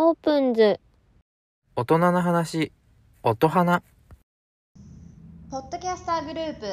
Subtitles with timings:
[0.00, 0.78] オープンズ。
[1.74, 2.70] 大人の話。
[3.24, 3.82] 音花。
[5.50, 6.66] ポッドキャスターグループ。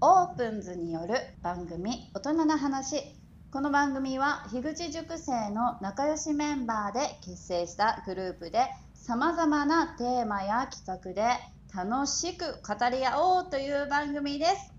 [0.00, 2.10] オープンズによる番組。
[2.14, 3.02] 大人な話。
[3.50, 8.60] この番組は樋口塾生の仲良しメンバーで結成したグループで
[8.94, 11.28] さまざまなテーマや企画で
[11.76, 14.72] 楽しく語り合おうという番組です。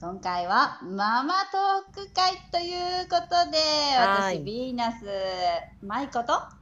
[0.00, 2.74] 今回はママトーク会とい
[3.04, 3.58] うことで
[3.96, 4.38] はい。
[4.38, 5.04] 私ヴィーナス。
[5.80, 6.55] 舞子と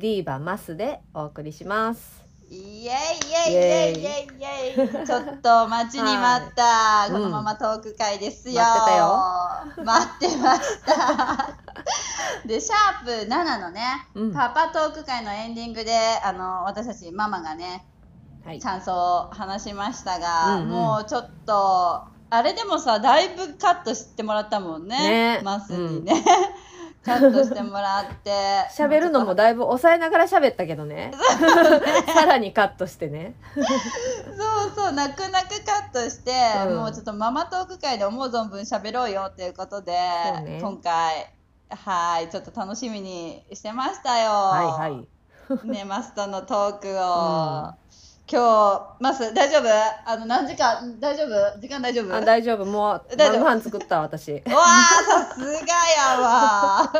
[0.00, 2.24] ディーバマスでお送りします。
[2.48, 5.06] イエイイエイイエイイエイイエイ。
[5.06, 7.12] ちょっと待ちに待った、い。
[7.12, 9.84] このままトーク会ですよ、待ってたよ。
[9.84, 11.60] 待ってました。
[12.48, 13.82] でシャープ7のね、
[14.14, 14.32] うん。
[14.32, 15.92] パパトーク会のエンディングで
[16.24, 17.84] あの私たちママがね
[18.44, 18.58] はい。
[18.60, 20.68] 感想を話しましたが、うんうん。
[20.70, 25.36] もうちょっとあれでもさだいぶカットしてもらったもんね。
[25.36, 25.40] ね。
[25.44, 26.24] マスにね、
[27.04, 28.30] カットしてもらって
[28.76, 31.12] 喋るのもだいぶ抑えながら喋ったけどね。
[32.12, 33.34] さらにカットしてね。
[33.54, 36.32] そうそう泣く泣くカットして、
[36.68, 41.32] うんもうちょっとママトーク会で思う存分喋ろうよっていうことで、ね今回
[41.70, 44.30] はいちょっと楽しみにしてましたよ。
[44.30, 45.08] はいはい。
[45.64, 47.72] ねマスとのトークを、
[48.32, 49.68] 今日マス大丈夫？
[50.06, 51.60] あの何時間大丈夫？
[51.60, 52.14] 時間大丈夫？
[52.14, 52.64] あ大丈夫。
[52.64, 53.44] もう大丈夫。
[53.44, 54.34] 晩ご飯作った私。
[54.34, 56.92] わあさすがやわ。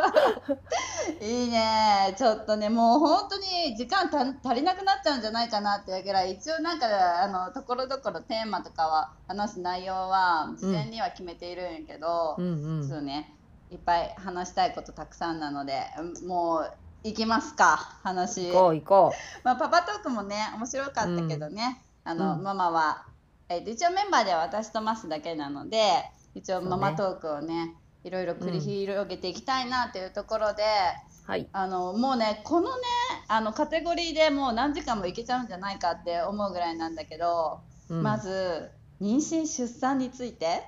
[1.21, 2.13] いいね。
[2.17, 6.33] ちょっとねもう本当に時間た足りなくなっちゃうんじゃないかなっていうぐらい。
[6.33, 6.87] 一応なんか
[7.23, 12.45] あのところどころテーマとかは話す内容は事前には決めているんやけど、うん。
[12.45, 12.89] うん。
[12.89, 13.37] そうね。
[13.71, 18.47] いっぱい話したいことたくさんなのでうんもう行きますか話。
[18.47, 19.13] 行こう行こ
[19.43, 22.43] まあ、パパトークもね面白かったけどね、あのうん。
[22.43, 23.05] ママは、
[23.49, 25.79] えーと一応メンバーでは私とマスだけなので
[26.35, 30.63] 一応ママトークをねいろいろ繰り広げていきたいなというところで、
[31.27, 31.31] う。
[31.31, 31.47] はい。
[31.53, 32.83] あのもうねこのね
[33.27, 38.03] あのカテゴリーでもう何時間もいけちゃうんじゃないかって思うぐらいなんだけど、うん。
[38.03, 38.69] まず
[39.01, 40.63] 妊娠出産について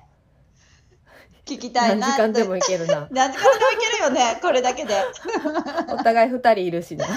[1.44, 3.06] 聞きたい何な時間でもいけるな。
[3.10, 4.94] 何時間でもい けるよねこれだけで。
[5.92, 7.06] お互い二人いるしな。
[7.06, 7.16] そう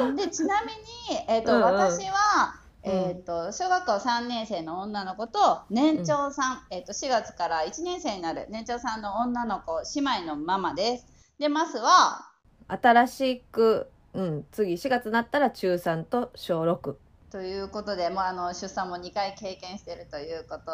[0.00, 0.14] そう。
[0.14, 2.54] で、ちなみに、えっ、と、うんうん私は、
[2.84, 11.06] うんえっ、と、小学校3年生の女の子と、年長さん、えっ、と、4月から1年生になる年長さんの女の子、姉妹のママです。
[11.38, 12.30] で、マスは、
[12.68, 16.96] 新しく、うん、次4月になったら中3と小6。
[17.30, 20.72] ということで、もうあの出産も2回経験しているということ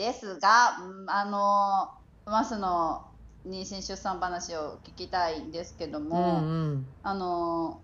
[0.00, 1.90] ですが、うんあの、
[2.24, 3.04] マスの
[3.46, 7.82] 妊娠出産話を聞きたいんですけどうも、んあの、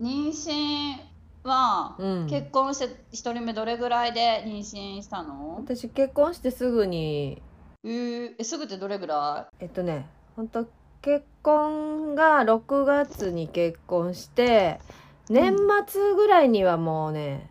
[0.00, 0.96] 妊娠
[1.44, 2.06] は、うん。
[2.22, 2.26] うん。
[2.28, 5.56] 結婚して一人目どれぐらいで妊娠したの？
[5.58, 7.42] 私結婚してすぐに
[7.84, 10.06] えーえすぐってどれぐらえっとね
[10.36, 10.66] 本当
[11.02, 14.80] 結婚が6月に結婚して
[15.28, 15.54] 年
[15.86, 17.50] 末ぐらいにはもうね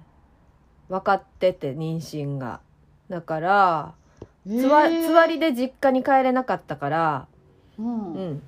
[0.87, 2.61] 分かってて妊娠が
[3.09, 3.98] だからい
[4.49, 7.27] つわつわりで実家に帰れなかったから
[7.77, 8.13] うん。
[8.13, 8.43] うん。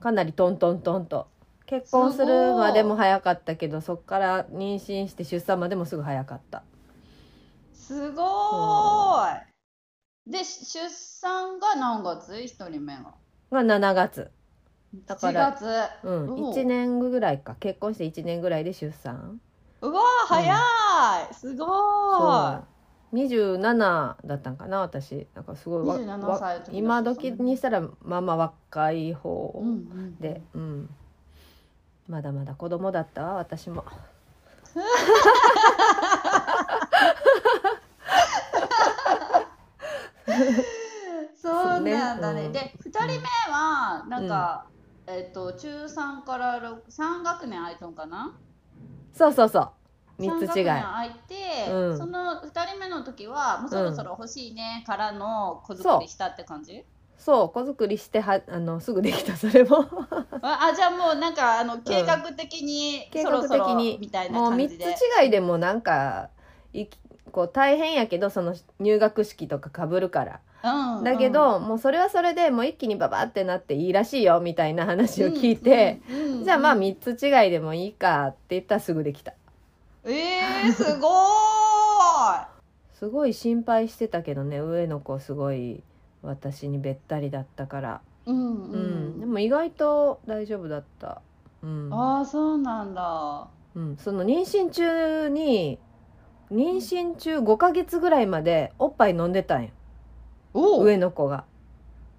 [0.00, 1.28] かなりトントントンと。
[1.66, 6.62] 結婚するまでも早かったけどそっから妊娠して出産までもすぐ早かった。
[7.74, 10.30] すごーい。
[10.30, 12.40] でし出産が何月？
[12.42, 13.14] 一人目が。
[13.50, 14.30] が7月。
[15.06, 15.64] だか7ら月。
[16.04, 16.30] うん。
[16.30, 17.54] おう1年ぐらいか。
[17.60, 19.40] 結婚して1年ぐらいで出産。
[19.80, 20.54] うわー早
[21.30, 21.68] い、すごー
[22.56, 22.77] そう
[23.12, 25.26] 27だったんかな私。
[25.34, 30.90] なんかすごいわ27わ歳今時にしたらまあまあ若いい、方うんうん、でうん。
[32.08, 33.22] まだまだ子供だった？
[33.24, 33.84] わ私も。
[41.40, 42.48] そうなんだね。
[42.48, 42.48] ね。
[42.50, 43.18] で2人目
[43.52, 44.66] はなんか、
[45.06, 48.36] えっ、と中3から6 3学年空いとんかな？
[49.12, 49.70] そうそうそう
[50.18, 50.64] 3 3つ違い。
[50.64, 51.98] 空いて、うん。
[51.98, 56.84] その2人目の時はもうそろそろ欲しいねからの子作りしたって感じ、
[57.18, 57.48] そう。
[57.50, 59.86] 子作りしてはあのすぐできたそれも。
[60.42, 66.30] ああじゃあもうなんかあの計画的に計画そろそろ的にみたいなもう3つ違いでもなんか
[66.72, 66.98] いき
[67.30, 70.40] こう大変やけどその入学式とかかぶるから。
[70.64, 71.04] うん。
[71.04, 79.34] だけど、もうそれはそれでもう一気にババってなっていいらしいよみたいな話を聞いて、、うんうんうんじゃあまあ3つ違いでもいいかって言ったらすぐできた
[80.04, 82.46] えー、すごーい。
[82.98, 85.84] すごい心配してたけどね上の子すごい
[86.22, 91.22] 私にべったりだったから、うんううんん、でも意外と大丈夫だった、
[91.62, 91.94] うん。
[91.94, 93.48] ああそうなんだ。
[93.76, 95.78] うん、その妊娠中に
[96.50, 99.70] 妊娠中5ヶ月ぐらいまでおっぱい飲んでたんよ。
[100.54, 101.44] お上の子が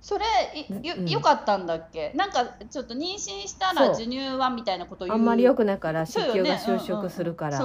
[0.01, 0.25] それ
[0.56, 1.10] いよ,、うん。
[1.10, 2.12] よかったんだっけ？
[2.16, 3.18] なんかちょっと妊娠
[3.48, 5.18] したら授乳はみたいなこと言う。
[5.18, 7.60] あんまり良くないから子宮が収縮するから、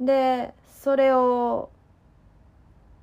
[0.00, 1.70] でそれを、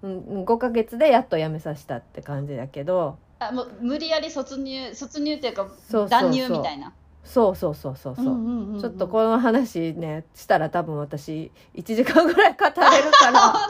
[0.01, 3.18] うん、5ヶ月でやっとやめさせたって感じだけど。
[3.38, 5.68] あもう無理やり卒乳卒乳っていうか
[6.10, 6.94] 断乳みたいな。
[7.24, 8.80] そうそうそうそうそう、んんんん。
[8.80, 13.39] ちょっとこの話ねしたら多分私1時間ぐらい語れるから。
[13.51, 13.51] 本当？
[13.51, 13.69] まあち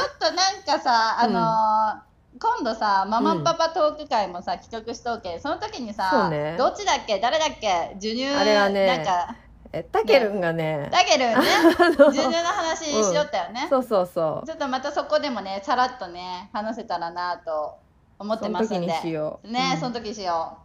[0.00, 2.06] ょっとなんかさあのー
[2.38, 6.56] 今度さママパパトーク会もさ、企画しとうけその時にさ、ね。
[6.58, 7.18] どっちだっけ？
[7.18, 7.92] 誰だっけ？
[7.94, 9.36] 授乳あれはねなんか
[9.72, 10.88] えたけるんがね。
[10.92, 11.34] だけどね。
[11.78, 14.46] あの授乳の話しよったよね、そうそうそう。
[14.46, 17.78] ちょっとまたそこでもねさらっとね話せたらなと
[18.18, 18.86] 思ってますんで。
[18.86, 19.00] ね、
[19.44, 19.80] うん。
[19.80, 20.58] その時しよ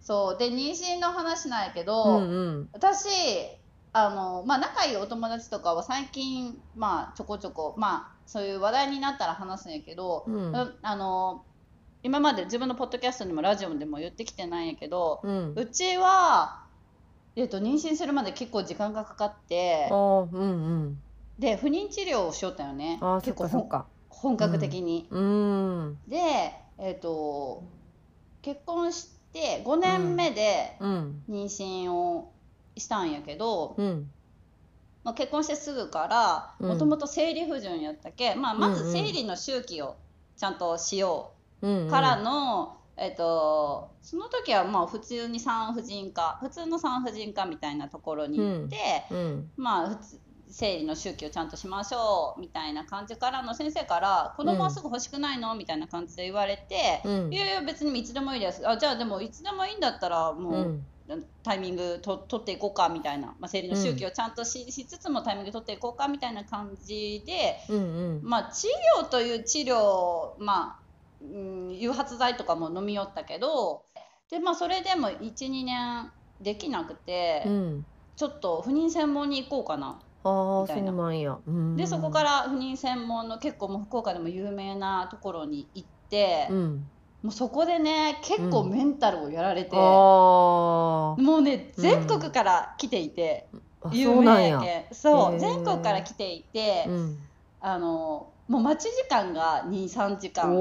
[0.00, 0.04] う。
[0.04, 0.38] そう。
[0.38, 2.68] で妊娠の話なんやけど、うんうん。
[2.72, 3.08] 私
[3.92, 10.56] あのまあ仲いいお友達とかは最近まあちょこちょこまあそういう話題になったら話すんやけど、うん。
[10.56, 11.44] ああの
[12.02, 15.52] 今まで自分のポッドキャストにもラジオでも言ってきてないんやけど、うん。
[15.54, 16.64] うちは、
[17.36, 20.44] えっと妊娠するまで結構時間がかかってうんう
[20.88, 21.02] ん。
[21.38, 22.98] で不妊治療をしよったよね。
[23.22, 23.48] 結構
[24.08, 25.06] 本格的に。
[25.10, 25.98] うん。
[26.08, 26.18] で
[26.78, 27.62] えっ、と
[28.42, 31.22] 結婚して5年目でうん。
[31.28, 32.32] 妊娠を
[32.76, 34.10] したんやけど、うん
[35.04, 36.68] まあ、結婚してすぐからうん。
[36.68, 39.96] もともと生理不順やったけ、まあ、まず生理の周期を
[40.36, 48.76] ちゃんとしようからの、えっとその時はまあ普通に産婦人科普通の産婦人科みたいなところに行って、
[49.10, 49.50] うん。
[49.56, 50.20] まあ普通
[50.54, 55.54] 生理の周期をちゃんとしましょうみたいな感じからの先生から子供はすぐ欲しくないの？
[55.54, 57.32] みたいな感じで言われて、うん。
[57.32, 58.68] いやいや別にいつでもいいです。
[58.68, 60.86] あじゃあでもいつでもいいんだったらもう、うん
[61.42, 67.80] タイミングと取っていこうかみたいな、まあ、生理の周期をちゃんとし,、しつつもタイミング取っていこうかみたいな感じで、うんう
[68.18, 68.20] ん。
[68.22, 68.68] まあ、治
[69.00, 70.82] 療という治療、まあ
[71.22, 73.84] うん、誘発剤とかも飲みよったけど
[74.30, 76.10] で、まあ、それでも12年
[76.40, 77.86] できなくて、うん。
[78.16, 86.88] ちょっと不妊専門に行こうかなあみたいうなでそこから不妊専門の結構もう福岡でも有名なところに行って、うん
[87.22, 93.46] もうそこでね結構メンタルをやられて、あもうね全国から来ていて、
[93.82, 93.86] う
[94.22, 97.18] なんや名やけんそう全国から来ていて、うん。
[97.60, 100.50] あのもう待ち時間が23時間。
[100.50, 100.56] で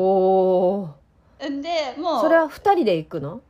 [1.99, 3.41] もうそれは二人で行くの？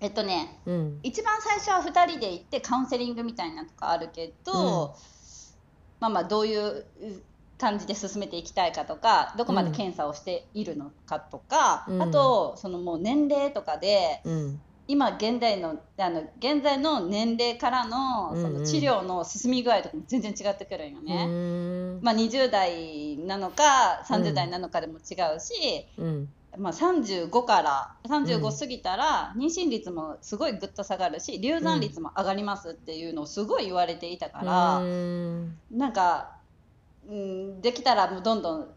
[0.00, 1.00] えっとねうん。
[1.02, 4.94] 一番最初は2人で行ってカウンセリングみたいなとかあるけど、
[5.98, 6.84] まあまあどういう
[7.58, 12.02] 感じで進めていきたいかとかどこまで検査をしているのかとか、うん。
[12.02, 14.60] あとそのもう年齢とかでうん。
[14.90, 21.26] 今現代のあの現在の年齢からのその治療の進み具合とかも全然違ってくるんようね。
[21.26, 22.00] ん。
[22.02, 26.28] まあ、20代なのか30代なのかでも違うし、うん。
[26.56, 28.58] まあ、35からう35ん。
[28.58, 35.58] 過ぎたら妊娠率もすごいぐっと下がるし流産率も上がりますっていうのをすごい言われていたから、うん。
[35.70, 36.37] なんか、
[37.08, 38.74] うん、できたらもうどんどん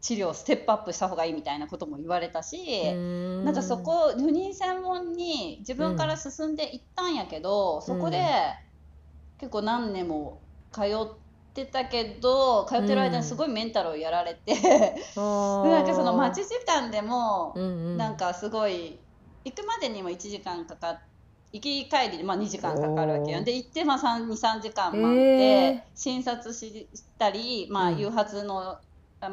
[0.00, 2.94] 治療をステップアップした方がいいみたいなことも言われたし、う
[3.42, 3.44] ん。
[3.44, 8.18] なんかそこ不妊専門に自分から進んでいったんやけど、そこで
[9.38, 10.42] 結構何年も
[10.72, 11.06] 通っ
[11.54, 14.52] てたけど通ってる間にすごいメンタルをやられて、
[15.16, 17.96] あー なんかその待ち時間でもうんうん。
[17.96, 19.00] なんかすごい
[19.44, 21.00] 行くまでにも1時間かかっ
[21.54, 23.44] 行き帰りでまあ2時間かかるわけよ。
[23.44, 27.98] で行ってまあ23時間待って、診察ししたり、まあ、うん。
[27.98, 28.80] 誘発の、あ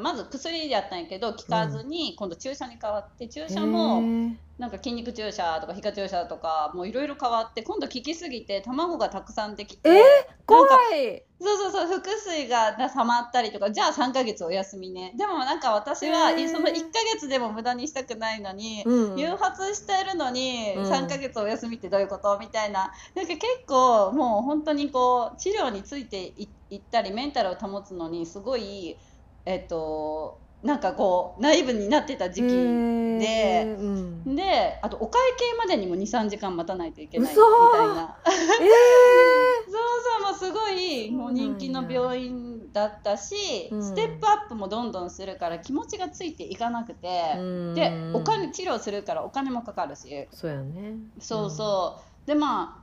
[0.02, 4.14] まず薬やったんやけど効かずに今度注射に変わって注射も
[4.58, 10.60] なんか筋肉注射とか皮下注射とかもういろいろ変わって今度効きすぎて卵がたくさんできて、えー怖
[10.98, 11.24] い。
[11.44, 15.12] そうそうそう腹水が溜まったりとかじゃあ3ヶ月お休みね。
[15.18, 19.20] でもなんか私は、その1ヶ月でも無駄にしたくないのに、うん。
[19.20, 20.86] 誘発してるのにうん。
[20.86, 22.92] 3ヶ月お休みってどういうことみたいな。
[23.16, 28.98] なんか結構もう本当にこう治療についていいったりメンタルを保つのにすごい
[29.46, 34.36] えっとなんかこうナイブになってた時期でうん。
[34.36, 38.18] であとお会計までにも23時間待たないといけないみ嘘たいな。
[38.26, 38.32] え
[39.66, 43.84] そうそうもうすごいもう人気の病院だったし、うん。
[43.84, 48.12] ステップアップもどんどんするから気持ちがついていかなくて、うん。
[48.14, 50.28] お金治療するからお金もかかるし。
[50.32, 50.94] そうやね。
[51.20, 52.81] そうそう、でまあ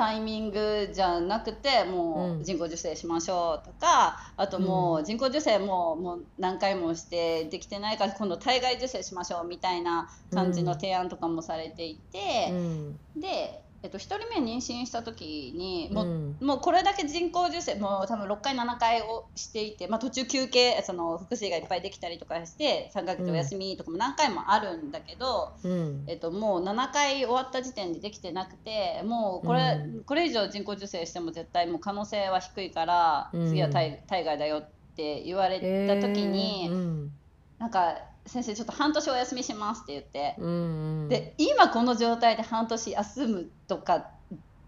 [0.00, 2.40] タイミングじゃなくてもうん。
[2.40, 13.00] う人工授精しましょうとかあともう人工授精ももう何回もしてできてないから今度体外受精しましょうみたいな感じの提案とかもされていてう、ん。
[13.20, 16.08] でえっと、1人目妊娠した時にもう,、う
[16.42, 16.46] ん。
[16.46, 26.04] もうこれだけ人工授精もう多分6回7回をしていて、まあ、途中休憩その腹水がいっぱいできたりとかして3ヶ月お休みとかも何回もあるんだけど、うん。
[26.06, 30.04] えっと、もう7回終わった時点でできてなくてもうこれ,、うん。
[30.04, 33.48] これ以上人工授精しても絶対もう可能性は低いから、うん。
[33.48, 36.72] 次は体体外だよって言われた時に、えー。
[36.72, 37.10] うん。
[37.58, 37.96] なんか
[38.30, 40.36] 先生ちょっと半年お休みしますって言って。
[40.38, 44.06] うんうん、で今この状態で半年休むとか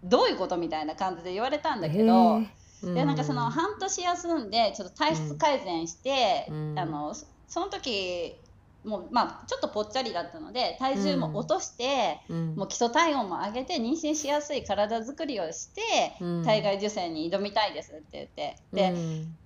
[0.03, 2.93] どういうことみたいな感じで言われたんだけど、へー。
[2.93, 6.75] でなんかその半年休んでちょっと体質改善して、うん。
[6.77, 8.35] あのそその時
[8.83, 12.55] もうまあちょっとぽっちゃりだったので体重も落として、うん。
[12.55, 15.81] もう基礎体温も上げて妊娠しやすい体作りをして、
[16.19, 16.43] うん。
[16.43, 18.57] 体外受精に挑みたいですって言って。
[18.73, 19.37] で、うん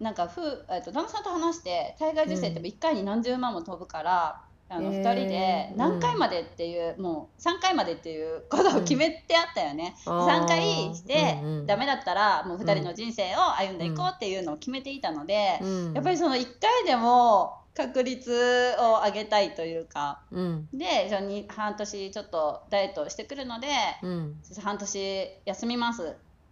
[0.00, 10.44] なんかふ、えっと、旦那さんと話して体外受精って1回に何十万も飛ぶから、あのへー2人で何回までっていう、もう3回までっていうことを決めてあったよね、あー。
[10.44, 10.62] 3回
[10.94, 11.66] して、うんうん。
[11.66, 15.92] ダメだったらもう2人の人生を歩んでいこうっていうのを決めていたので、うん。
[15.94, 20.22] やっぱりその1回でも確率を上げたいというか。
[20.32, 20.68] うん。
[20.74, 23.68] でじゃあに半年ちょっとダイエットをしてくるので、
[24.02, 24.34] うん。
[24.62, 26.02] 半年休みます。
[26.02, 26.06] っ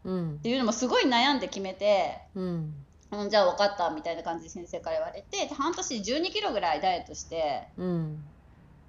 [0.05, 0.39] うん。
[0.39, 2.21] ていうのもすごい悩んで決めて。
[2.37, 2.75] うん
[3.23, 8.25] うん、じゃあ分かったみたいな感じで先生から言われてで半年1 2キロぐらいダイエットしてうん。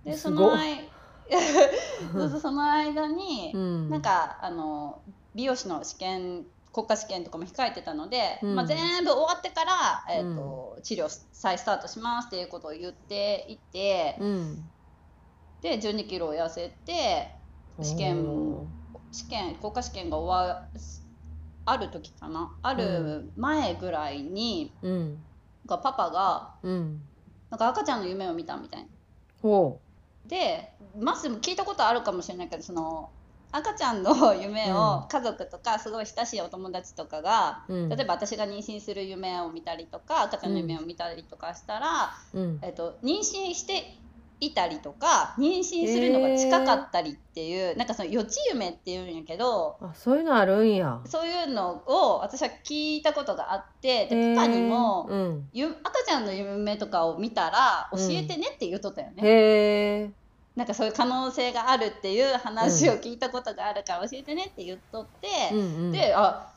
[0.04, 0.90] ですその間
[2.40, 3.90] その間に、うん。
[3.90, 5.02] なんかあの
[5.34, 8.56] 美容師の試験国家試験とかも控えてたので、うん。
[8.56, 14.72] まあ、全部終わってから、えーと治療再スタートしますっていうことを言っていてうん。
[15.62, 17.32] で1 2キロ痩せて
[17.82, 18.68] 試験お
[19.12, 20.70] 試験国家試験が終わ
[21.66, 22.52] ある時かな。
[22.62, 25.18] ある前ぐらいに、ーうん。
[25.66, 27.02] がパパがうん。
[27.50, 28.88] なんか赤ちゃんの夢を見たみたいな。
[29.42, 29.80] ほ
[30.26, 33.10] でマス聞いたことあるかもしれないけどその
[33.52, 34.76] 赤ちゃんの 夢うん。
[34.76, 42.60] を家族とかすごい親しいお友達とかが、う、うん、例えば私が妊娠する夢を見たりとか赤ちゃんの夢を見たりとかしたら、うん。
[42.62, 44.05] えっと、妊娠して
[44.40, 51.02] いたりとか妊娠するのが近かったりっていう、なんかその予知夢っていうんやけどあそういうのあるんや。
[51.06, 59.24] そういうのを私は聞いたことがあってでパパにも、うん、ゆ赤ちゃんの夢とかを見たら教えてねって言っとったよね。
[59.24, 60.12] へえ
[60.56, 65.92] なんかそういう可能性があるっていう話を聞いたことがあるから教えてねって言っとって、うんうん。
[65.92, 66.48] であ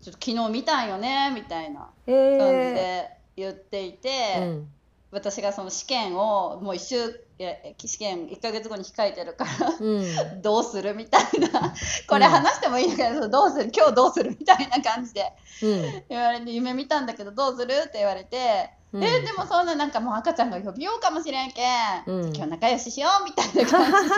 [0.00, 4.68] ちょっと昨日見たんよねみたいなへ感じえで言っていて、うん
[5.12, 9.50] 私がその試験をもう一週いや試験1ヶ月後に控えてるから
[9.80, 10.00] う
[10.36, 10.42] ん。
[10.42, 11.74] どうするみたいな。
[12.08, 14.30] これ話してもいいんだけど、どうする今日どうする？
[14.30, 15.32] みたいな感じで。
[15.62, 16.02] うん。
[16.08, 17.72] 言われて夢見たんだけどどうする？
[17.72, 18.70] って言われて。
[18.92, 19.04] うん。
[19.04, 22.36] えでもそんななんかもう赤ちゃんが呼びようかもしれんけん、うん。
[22.36, 24.14] 今日仲良ししようみたいな感じで。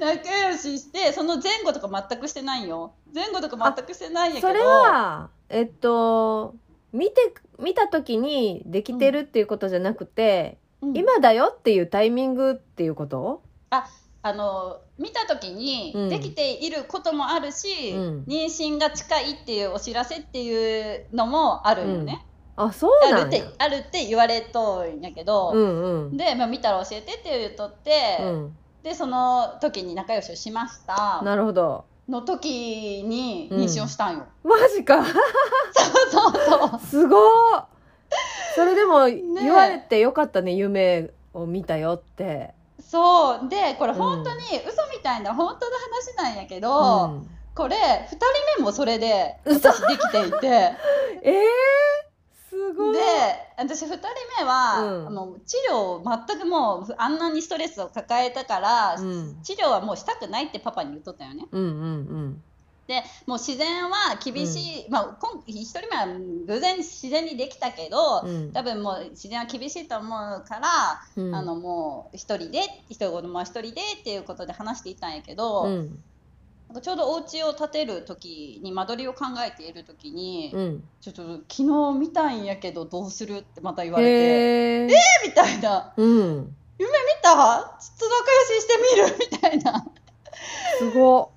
[0.00, 2.92] 仲良ししてその前後とか全くしてないよ。
[3.14, 4.48] 前後とか全くしてないんやけど。
[4.48, 6.54] それはえっと
[6.92, 10.96] 見て見た時にできてるっていうことじゃなくて、うん。
[10.96, 13.42] 今だよっていうタイミングっていうこと？
[14.22, 16.08] あの見た時にうん。
[16.10, 18.24] できていることもあるし、うん。
[18.26, 22.26] 妊娠が近いっていうお知らせっていうのもあるよね、
[22.56, 26.16] あそうあるってあるって言われとんやけど、うんうん。
[26.16, 28.56] で、まあ、見たら教えてって言うとって、うん。
[28.82, 31.22] でその時に仲良しをしました。
[31.22, 35.04] なるほどの時に妊娠をしたんよ、マジか。
[35.04, 35.14] そう
[36.10, 37.64] そうすごー
[38.54, 42.52] それでもえ言われてよかったね夢を見たよって。
[42.80, 43.48] そう。
[43.48, 47.28] でこれ本当に嘘みたいな本当の話なんやけど、うん。
[47.54, 48.18] これ2人
[48.58, 49.68] 目もそれで嘘。
[49.70, 50.46] 私できていて。
[51.22, 51.34] えー、
[52.50, 52.92] すごい。
[52.94, 53.00] で
[53.56, 54.08] 私2人
[54.40, 55.14] 目は、うん。
[55.14, 59.38] もう治療を全くもうあんなにストレスを抱えたから、うん。
[59.42, 61.46] 治療はもうしたくないってパパに言っとったよね。
[61.52, 62.42] うんうん
[62.88, 66.08] でもう自然は厳しい、まあ今1人目は
[66.48, 68.52] 偶然自然にできたけど、うん。
[68.52, 71.32] 多分もう自然は厳しいと思うから、うん。
[71.32, 76.02] あのもう一人で一人子供は一人でっていうことで話していたんやけど、うん
[76.70, 80.84] なんかちょうどお家を建てる時に間取りを考えている時に、うん。
[81.00, 84.88] ちょっと昨日見たんやけどどうするってまた言われて、へえ
[85.26, 85.92] みたいな。
[85.96, 86.54] うん。
[86.78, 86.86] 見
[87.22, 87.30] た？
[87.32, 89.26] ちょっと仲良ししてみる？
[89.32, 89.72] みたいな。
[89.72, 89.92] 感
[90.78, 91.32] すご。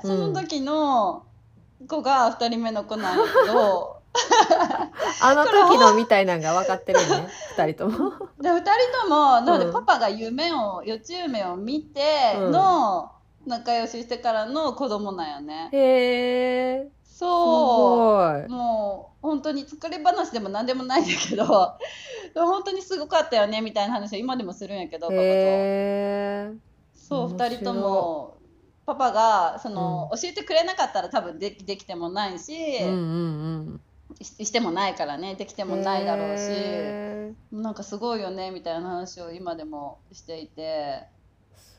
[0.00, 1.24] じでその時の
[1.88, 4.00] 子が2人目の子なんやけど、
[5.22, 7.28] あの時のみたいなのが分かってるね。
[7.56, 8.10] 二人とも。
[8.40, 8.70] で2人
[9.02, 9.72] ともなのでうん。
[9.72, 13.10] パパが夢を予知夢を見ての
[13.46, 15.68] 仲良ししてからの子供なんよね。
[15.72, 18.48] へえすそう。
[18.50, 21.46] もう本当に作り話でも何でもないんだけど
[22.34, 25.22] 本当にすごかったよねみたいな話を今でもするんやけどパパと。
[26.94, 28.38] そう面白い2人とも
[28.86, 32.92] パパがその、教えてくれなかったら多分できできてもないし、うんう
[33.72, 33.80] ん
[34.20, 41.08] ししてもないからねできてうんもないだろうしへなんかすごいよねみたいな話を今でもしていて。
[41.10, 41.14] ー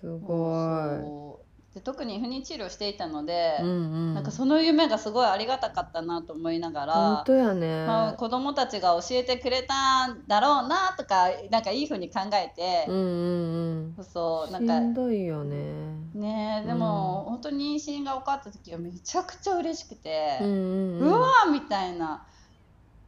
[0.02, 3.72] すごそうで特に不妊治療していたので、いうんう
[4.12, 4.14] ん。
[4.14, 7.24] なんかその夢がすごいありがたかったなと思いなが本ら。
[7.26, 15.74] 当やね、まあ、子供たちが教えてくれたんだろうなとかなんかいい風に考えてうん、うんそううんしなんかんどいよね。
[16.14, 21.10] ねでも、本当に妊娠が分かった時はめちゃくちゃ嬉しくて、うんうんうん。
[21.10, 22.26] うわーみたいな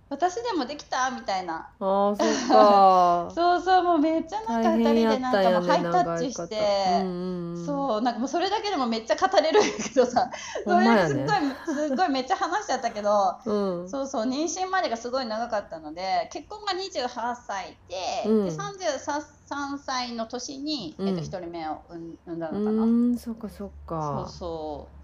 [0.10, 1.70] 私でもできたみたいな。
[1.80, 3.30] あーそっか。
[3.36, 6.56] そうそうもうめっちゃなんか2大変や人でなんかもうハイタッチして、
[6.88, 7.66] うんうんうん。
[7.66, 10.30] そうなんかもうそれだけでもめっちゃ語れるけどさ
[10.64, 13.10] それすっごいねすっごいめっちゃ話しちゃったけど
[13.46, 13.90] うん。
[13.90, 18.46] そうそう妊娠までがすごい長かったので結婚が28歳で,、うん。
[18.46, 19.00] で33
[19.48, 21.08] 歳の年に、うん。
[21.10, 22.84] えっと、1人目を産んだうのかな。
[22.84, 24.98] ーんそっかそっそうかそう。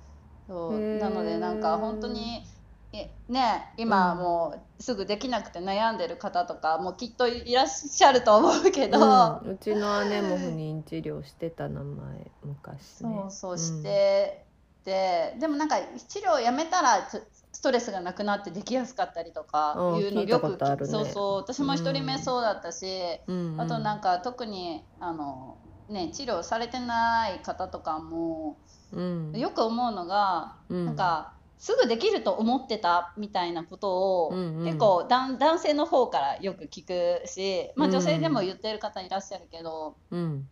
[0.47, 0.73] そう。
[0.73, 0.99] へー。
[0.99, 2.45] なのでなんか本当に
[2.93, 8.99] えね今もうすぐできなくて悩んでる方とかもきっといらっしゃると思うけど、
[9.41, 13.15] うん、うちの姉も不妊治療してた名前昔ね。
[13.21, 14.45] そうそうして、
[14.83, 15.77] ででもなんか
[16.09, 17.07] 治療をやめたら
[17.53, 21.35] ストレスがなくなってできやすかったりとかうんいうのよくねそうそう。
[21.37, 22.85] 私も一人目うんそうだったし、
[23.25, 28.57] うんうん、あとなんか特にあの、ね、治療されてない方とかも
[28.91, 30.85] うん、よく思うのが、うん。
[30.87, 34.65] なんかすぐできると思ってたみたいなことを、うんうん。
[34.65, 37.93] 結構男男性の方からよく聞くし、まあ、うん。
[37.93, 40.47] 女性でも言ってる方いらっしゃるけど、うん、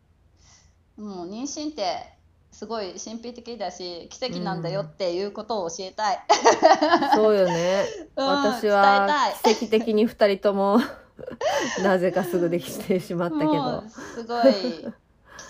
[0.97, 2.13] もう妊娠って
[2.51, 6.19] すごい神秘的だし奇跡なんだよっていうことを教えたい。
[7.15, 7.85] そうよね。
[8.15, 9.07] うん私は
[9.43, 10.79] 奇跡的に二人とも
[11.83, 14.93] なぜかすぐできてしまったけもどうすごい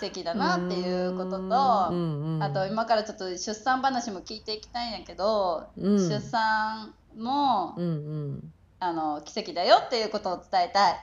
[0.01, 2.36] 奇跡だなっていうことと、うん。
[2.38, 6.10] うん、あと今からちょっと出産話も聞いていきたいんやけど、うん。
[6.10, 8.53] 出産も、うんうん。
[8.79, 10.96] あの奇跡だよっていうことを伝えたい。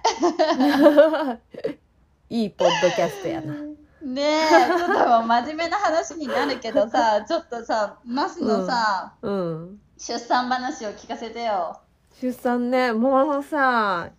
[2.43, 3.55] いいポッドキャストやな。
[4.03, 9.81] ねえちょっと真面目な話になるけどさ ちょっとさマスのさ、うん。
[9.97, 11.79] 出産話を聞かせてよ。
[12.21, 14.11] 出産ねもうさ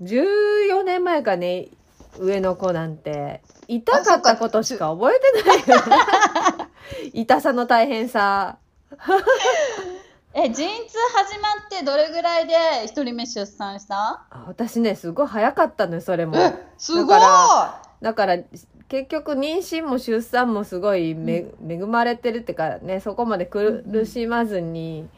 [0.00, 1.68] 14年前かね
[2.18, 5.96] 上の子なんて痛かったことしか覚えてないよね。
[7.12, 8.58] 痛さの大変さ。
[10.34, 14.24] え陣痛始まってどれぐらいで一人目出産した？
[14.30, 16.36] あ私ねすごい早かったのよそれも。
[16.38, 17.20] えすごい。
[17.20, 18.38] だかだから
[18.88, 25.08] 結局妊娠も出産もすごいめ、恵まれてるっていうかねそこまで苦しまずに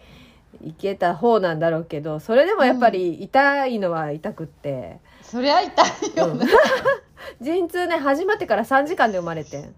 [0.63, 5.01] いけた方なんだろうけどそれでもやっぱり痛いのは痛くって、
[5.35, 5.83] そりゃ痛
[6.15, 6.47] いよね。
[7.43, 9.75] 陣痛ね始まってから3時間で生まれてん。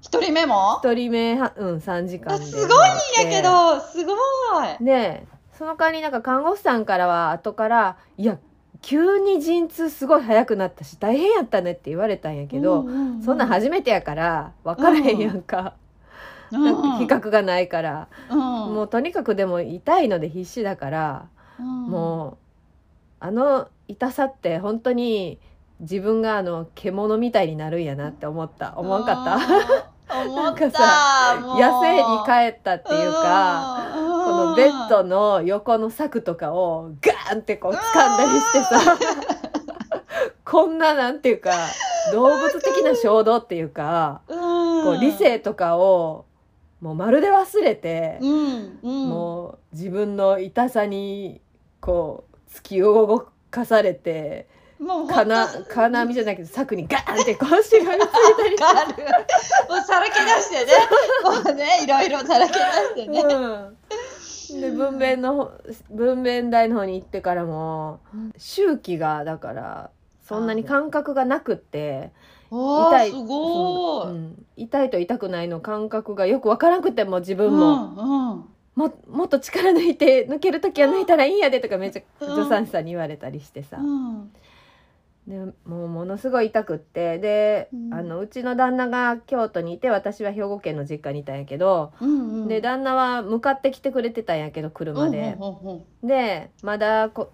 [0.00, 4.12] 一人目も？1人目はうん3時間すごいんやけどすご
[4.80, 4.84] い。
[4.84, 8.38] でその代わりなんか看護師さんからは後から「いや
[8.82, 15.74] 急に陣痛すごい早くなったし大変やったね」って言われたんやけど、うんうんうんそんなん初めてやから分からへんやんか、
[16.50, 16.64] うん。
[16.64, 18.38] だって比較がないから、うん。
[18.38, 21.26] もうとにかくでも痛いので必死だから、
[21.60, 21.86] うん。
[21.86, 22.36] もう
[23.20, 25.38] あの痛さって本当に
[25.80, 28.76] 自分があの獣みたいになるんやなって思った。
[28.76, 29.38] 思わんかった？
[30.26, 34.24] なんかさ野生に帰ったっていうか、うん。
[34.24, 38.98] このベッドの横の柵とかをガーンってこう掴んだりしてさ
[40.44, 41.52] こんななんていうか
[42.12, 44.84] 動物的な衝動っていうかうん。
[44.84, 46.24] こう理性とかを
[46.80, 48.78] もうまるで忘れてう、ん。
[48.82, 49.08] うん。
[49.08, 51.40] もう自分の痛さに
[51.80, 54.46] こう突き動かされて
[54.80, 59.02] もう金ほんと金網じゃないけど柵にガーンってこうしがみついたり
[59.68, 60.72] もうさらけ出してね。
[61.22, 65.50] もうねいろいろさらけ出してね、うん、で分娩の方
[65.90, 68.00] 分娩台の方に行ってからも
[68.38, 69.90] 周期がだから
[70.22, 72.10] そんなに感覚がなくって
[72.50, 84.32] 痛いすごい、うん、痛いと痛くないの感覚がよくわからなくても自分も、うんうんももっと力抜いて抜ける時は抜いたらいいんやでとかめっちゃうん助産師さんに言われたりしてさ、うん。
[85.26, 87.18] でもうものすごい痛くって。
[87.18, 87.94] で、うん。
[87.94, 92.48] あのうちの旦那が京都にいて私は兵庫県の実家にいたんやけど、うんうん。
[92.48, 96.08] で旦那は向かってきてくれてたんやけど車で、うんうんうん。
[96.08, 97.32] でまだこ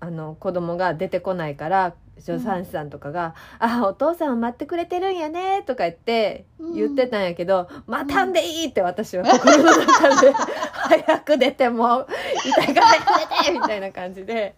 [0.00, 6.74] あの子供が出てこないから助産師さんとかが「あお父さん待ってくれてるんやね」とか言ってうん。
[6.74, 12.06] 言ってたんやけど「待たんでいい!」って私は心の中で早く出てもう
[12.44, 14.54] 痛いから早く出てみたいな感じで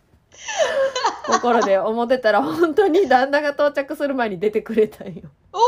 [1.26, 5.22] 心で思ってたら本当に旦那が到着する前に出てくれたんよ。
[5.52, 5.58] お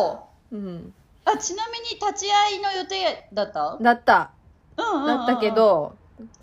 [0.00, 0.18] お
[0.52, 3.76] うん、あちなみに立ち会いの予定だった？
[3.80, 4.30] だった。
[4.76, 5.06] うんうんうんうん。
[5.06, 5.96] だったけど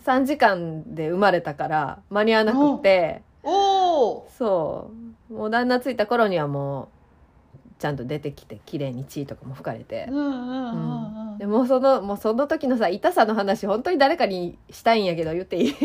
[0.06, 3.79] 3時間で生まれたから間に合わなくておお
[4.38, 4.92] そ
[5.30, 5.34] う。
[5.34, 6.88] もう旦那着いた頃にはもう
[7.80, 10.08] ちゃんと出てきて綺麗に血とかも拭かれて。
[10.10, 15.76] うんうんうんうんでもうそのもうその時のさ痛さの話本当に誰かにしたいんやけど言っていい？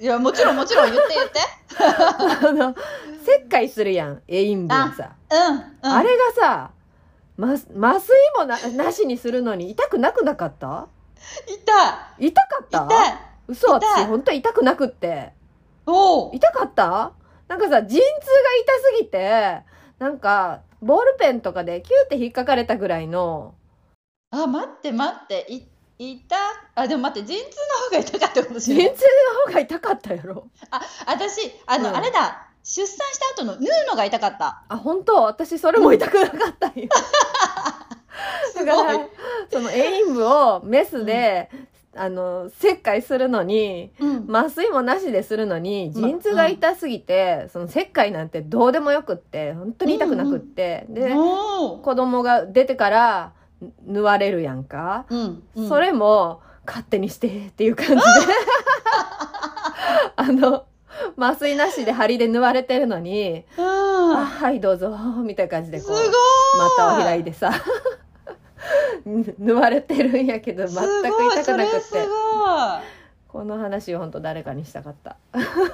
[0.00, 1.40] いやもちろんもちろん言って言って。
[2.46, 2.74] あの
[3.24, 5.16] 切開するやん栄陰分さ。
[5.30, 6.70] うん、うん、あれがさ
[7.38, 7.70] ま麻酔
[8.36, 10.88] もななしにするのに痛くなくなかった？
[11.46, 11.54] 痛
[12.18, 12.26] い。
[12.26, 12.84] 痛かった？
[12.84, 13.18] 痛い。
[13.48, 15.32] 嘘私本当痛くなくって。
[15.86, 17.12] おお痛かった？
[17.48, 19.62] なんかさ陣痛が痛すぎて
[19.98, 23.54] なんかボールペンとかでキューって引っかかれたぐらいの。
[24.30, 25.62] あ待って待ってい
[25.98, 26.36] 痛
[26.74, 27.44] あでも待って陣痛
[27.90, 28.94] の方が痛かったかもし陣痛れない。
[28.94, 30.48] の方が痛かったやろ。
[30.70, 31.96] あ私あの、うん。
[31.96, 32.44] あれだ。
[32.62, 34.62] 出産した後の縫うのが痛かった。
[34.68, 35.22] あ本当？
[35.22, 36.88] 私それも痛くなかったんよ。
[38.54, 38.98] すごい、
[39.50, 41.50] その栄陰部をメスで、
[41.98, 44.26] あの切開するのにうん。
[44.28, 51.80] 麻酔もなしでするのに陣痛が痛すぎて、その切開なんてどうでもよくって本当に痛くなくって、でおー。
[51.80, 53.32] 子供が出てから
[53.86, 55.68] 縫われるやんか、うんうん。
[55.68, 58.00] それも勝手にしてっていう感じで。
[60.16, 60.64] あの
[61.16, 64.16] 麻酔なしで針で縫われてるのに「うん。
[64.16, 67.52] あはいどうぞ」みたいな感じですこう股を開いてさ
[69.54, 71.80] われてるんやけど全く痛くなくって。
[71.80, 72.08] すごい。
[73.28, 75.16] この話を本当誰かにしたかった。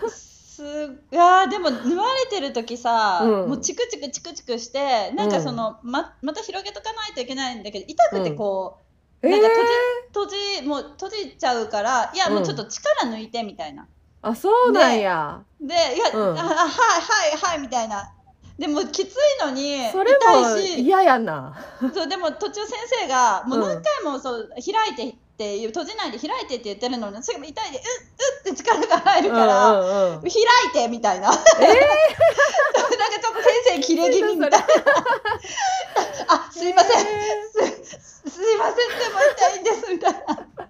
[0.08, 3.48] すごいやーでも縫われてる時さ、うん。
[3.48, 8.78] もうチクチクチクチクしてなんかその、ままた広げとかないといけないんだけど痛くてこ
[9.22, 13.88] う、えーなんか閉じ閉じもう閉じちゃうからいやもうちょっと力抜いてみたいな、
[14.22, 16.38] あそうなんや、でいや、うん。
[16.38, 18.13] あはいはいはいみたいな
[18.58, 21.56] でもきついのにそれも痛いし嫌やな
[21.92, 31.28] そうでも途中先生がもううん何回もそう開いてっていう閉じないで開いてって言ってるのにそれも痛いでうっうっって力が入るから、うんうんうん開いてみたいな。
[31.30, 34.58] なんかちょっと先生切れ気味みたいな。
[36.28, 37.04] あ、すいません。
[37.04, 38.76] す、すいません。
[38.76, 40.68] でも痛いんですみたいな。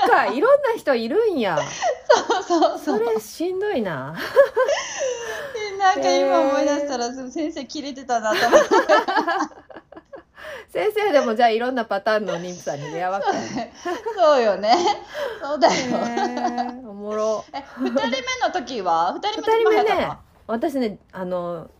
[0.00, 1.58] そっかいろんな人いるんや。
[2.28, 2.84] そうそうそ。
[2.84, 4.16] そうれしんどいな。
[5.78, 8.66] なんか今思い出したら先生切れてたなと思って。
[10.70, 13.22] 先生でもじゃあいろんなパターンの妊婦さんに出会わっ
[14.14, 14.74] そうよね。
[15.40, 15.98] そうだたよ。
[16.88, 17.44] おもろ。
[17.54, 18.10] え、二人目
[18.46, 19.14] の時は？
[19.14, 21.70] 二人目ねた私ねあの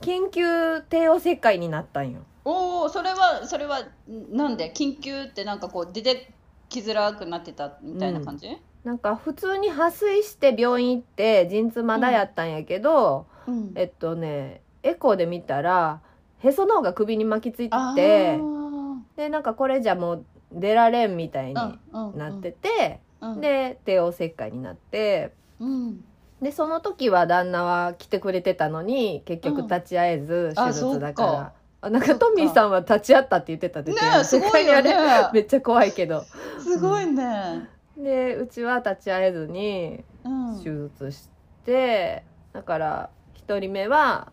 [0.00, 2.20] 緊急帝王切開になったんよ。
[2.44, 4.72] おお、それはそれはんなんで？
[4.72, 6.32] 緊急ってなんかこう出て
[6.68, 8.48] きづらくなってたみたいな感じ？
[8.84, 13.72] なんか普通に破水して病院行って陣痛まだやったんやけど、うん。
[13.74, 16.00] えっとねエコーで見たら
[16.38, 18.96] へその方が首に巻きついてあてー。
[19.16, 26.04] でなんかこれじゃもう出られんみたいにうんうんなってて、うん、で帝王切開になってうん、
[26.42, 31.52] でその時は旦那は来てくれてたのに結局立ち会えず手あ術だから
[31.86, 33.98] あなんかトミーさんは立ち会ったって言ってたってね。
[34.24, 34.94] すごいよね。
[35.32, 36.24] めっちゃ怖いけど。
[36.58, 41.28] すごいね、でうちは立ち会えずにうん、手術し
[41.64, 43.10] て、だから
[43.46, 44.32] 1人目は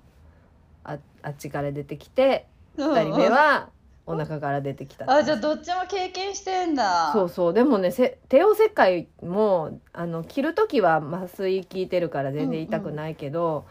[0.83, 3.69] ああっちから出てきて2人目は
[4.07, 7.11] お腹から出てきたってあじゃあどっちも経験してんだ。
[7.13, 7.53] そうそう。
[7.53, 13.65] でもねせ帝王切開もあの切る時は麻酔効いてるから全然痛くないけど、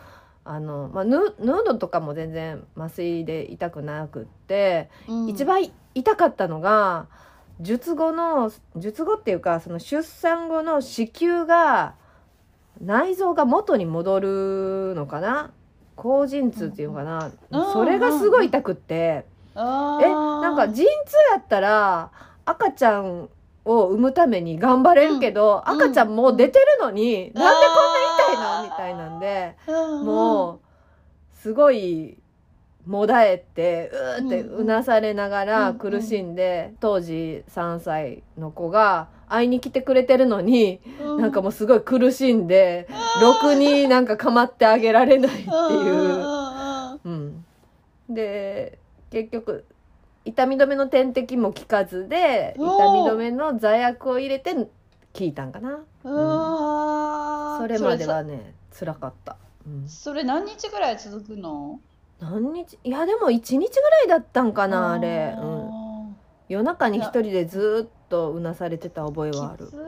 [0.45, 5.29] あのまあ、縫う縫うのとかも全然麻酔で痛くなくって、うん。
[5.29, 7.07] 一番痛かったのが
[7.61, 11.95] 術後の術後っていうかその出産後の子宮が
[12.81, 15.53] 内臓が元に戻るのかな？
[15.95, 17.73] 高陣痛っていうのかな、うん。
[17.73, 19.27] それがすごい痛くって。
[19.55, 20.07] あー。
[20.07, 20.91] えなんか陣痛
[21.35, 22.11] やったら
[22.45, 23.29] 赤ちゃん
[23.65, 25.75] を産むために頑張れるけど、うん。
[25.75, 27.41] 赤ちゃんもう出てるのに、うん。
[27.41, 28.71] なんでこんな痛いの？
[28.71, 30.07] みたいなんで、うん。
[30.07, 30.61] もう
[31.41, 32.19] すごい
[32.87, 42.89] もだえてうーってうんうなされながらうん苦しんで、当時3歳の子が会いに来てくれてるのに、うなんかもうすごい苦しんで、
[43.21, 45.53] ろくになんか構ってあげられないっていう。
[47.05, 47.45] うん。
[48.09, 48.79] うん、で
[49.11, 49.65] 結局
[50.25, 52.69] 痛み止めの点滴も効かずで痛み
[53.01, 54.69] 止めの座薬を入れて効
[55.19, 55.81] いたんかな。
[56.05, 56.13] うん
[57.55, 57.59] うん。
[57.59, 61.81] それまではね辛かった、うん、それ何日ぐらい続くの？
[62.21, 62.79] 何日？
[62.85, 63.69] いやでも1日ぐら
[64.05, 66.17] いだったんかなあれ、うん、
[66.49, 69.67] 夜中に一人でずっとうなされてた覚えはある。
[69.67, 69.81] きつう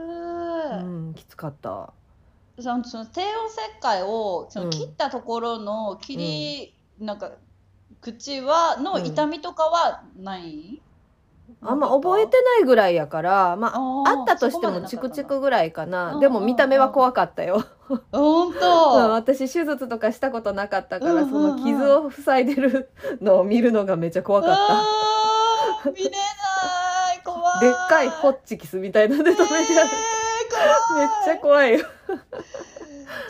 [0.89, 1.93] んきつかった。
[2.61, 4.67] そのその帝王切開をそうん。
[4.67, 7.33] の切ったところの切り、なんか
[8.05, 10.83] 口はの痛みとかはない、
[11.63, 16.13] あんま覚えてないぐらいやからまああったとしてもチクチクぐらいかな。
[16.13, 17.65] うんでも見た目は怖かったよ。
[17.89, 18.67] ほんうんと
[19.11, 21.31] 私手術とかしたことなかったから、うんうんうん。
[21.31, 22.91] その傷を塞いでる
[23.23, 24.57] のを見るのがめっちゃ怖かっ
[25.85, 25.91] た。
[25.91, 26.17] 見れな
[27.15, 27.61] い怖い。
[27.61, 31.87] でっかいホッチキスみたいなので止めてある、えーめっちゃ怖いよ。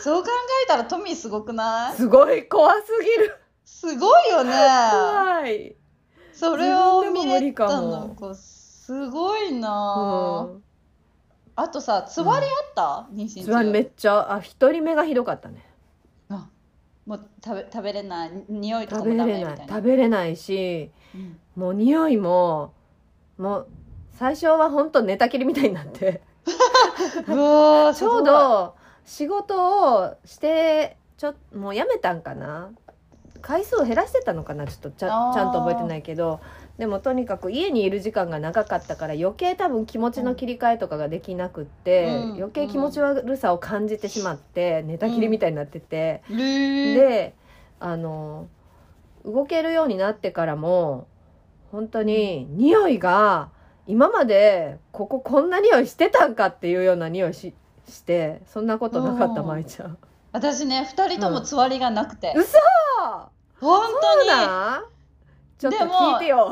[0.01, 0.29] そう考
[0.65, 1.97] えたらトミーすごくない？
[1.97, 4.53] すごい怖すぎるすごいよね。
[4.53, 5.77] 怖い。
[6.33, 7.89] それを見れ理かたも。
[7.89, 9.69] のこうすごいな。
[9.69, 10.63] あ、うん。
[11.57, 13.45] あとさつわりあった、妊娠中。
[13.45, 15.65] つわりめっちゃあ一人目がひどかったね。
[16.29, 16.49] あ
[17.07, 18.45] もう食べ食べれない。
[18.49, 19.67] 匂いとかもダメみたいな。
[19.67, 20.37] 食べれない。
[20.37, 21.39] しうん。
[21.57, 22.73] もう匂いも
[23.39, 23.69] もう
[24.13, 26.23] 最初は本当寝たきりみたいになって。
[27.25, 28.75] うちょうど
[29.05, 32.71] 仕事をしてちょもうやめたんかな
[33.45, 36.41] 回数を減らしてたのかなちょっとちゃちゃんと覚えてないけど。
[36.79, 42.37] でもとにかく家にいる時間が長かったから余計多分気持ちの切り替えとかができなくって、うん。
[42.37, 47.35] 余計気持ち悪さを感じてしまって寝たきりみたいになってて、すごいでで
[47.79, 48.49] あの
[49.25, 51.07] 動けるようになってからも
[51.71, 53.51] 本当に匂いが
[53.87, 57.55] 今までこここんな匂いしてたんかっていうような匂いし
[57.89, 59.47] してそんなことなかったうん。
[59.47, 59.99] 舞ちゃん。
[60.35, 62.59] 私ね二人ともつわりがなくて、嘘！
[63.61, 64.29] 本当に。
[65.57, 66.51] ちょっとでも聞いてよ。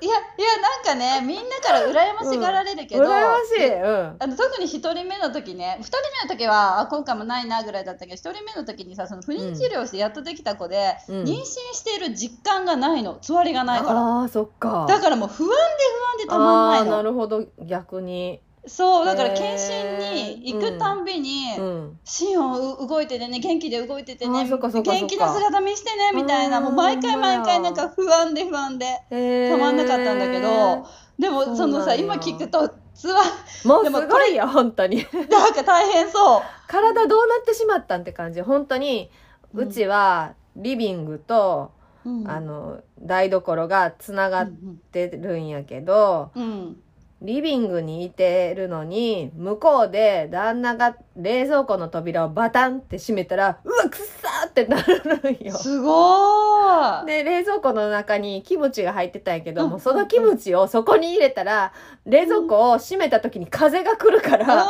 [0.00, 3.66] いやいやなんかねみんなから羨ましがられるけど、羨ましい。
[3.68, 4.16] うん。
[4.18, 11.24] あの特に1人目の時ね2人目の時はあ今回もないなぐらいだったけど1人目の時にさその不妊治療してやっとできた子で、うん。
[11.24, 13.18] 妊娠している実感がないの。
[13.20, 14.00] つわりがないから。
[14.00, 14.86] ああそっか。
[14.88, 17.44] だからもう不安で不安でたまんないあーなのるほど。
[17.66, 18.40] 逆に。
[18.66, 21.98] そうだから検診に行くたんびに、うん。
[22.04, 26.58] シオンう動いててね元気で動いててね元気な姿見してねみたいな。
[26.58, 26.64] うん。
[26.64, 30.86] もう毎回毎回なんか不安で不安でたまんなかったんだけど
[31.18, 33.22] でもそのさ今聞くとつわ
[33.64, 35.06] もうですもごいよ本当に。
[35.30, 36.42] なんか大変そう。
[36.68, 39.10] 体どうなってしまったんって感じ本当に
[39.54, 41.72] うちはリビングと、
[42.04, 42.30] うん。
[42.30, 46.76] あの台所がつながっうんてるんやけど、うん
[47.22, 55.54] リビングにいてるのに向こうで旦那が冷蔵庫の扉をバタンって閉めたらうわくっさーってなるんよ。
[55.54, 57.06] すごーい。
[57.06, 61.74] で冷蔵庫の中にキムチが入ってたんやけども、うんそのキムチをそこに入れたら
[62.06, 64.66] 冷蔵庫を閉めた時に風が来るから、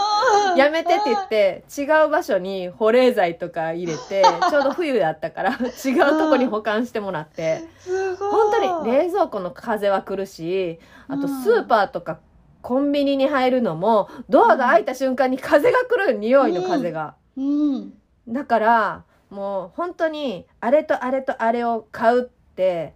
[0.52, 0.58] うん。
[0.58, 7.62] やめてって言って違う場所に保冷剤とか入れて ちょうど冬だったから違うとこに保管してもらって。
[7.78, 8.30] すごい。
[8.30, 11.42] 本当に冷蔵庫の風は来るしあとうん。
[11.42, 12.18] スーパーとか
[12.62, 17.14] コンビニに入るのもドアが開いた瞬間に風が来る匂いの風が。
[17.36, 17.92] うん。
[18.28, 22.94] だからもう本当にあれとあれとあれを買うって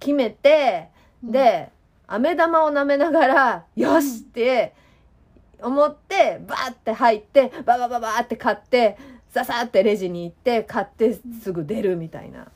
[0.00, 0.88] 決めて
[1.22, 1.70] で
[2.06, 4.74] 飴玉を舐めながら「よし!」って
[5.62, 8.96] 思ってバーって入ってババババーって買って
[9.28, 12.48] ささってレジに行って買ってすぐ出るみたいな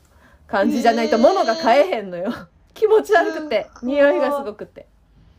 [0.47, 2.31] 感じじゃないと物が買えへんのよ。
[2.73, 4.87] 気持ち悪くて匂いがすごくて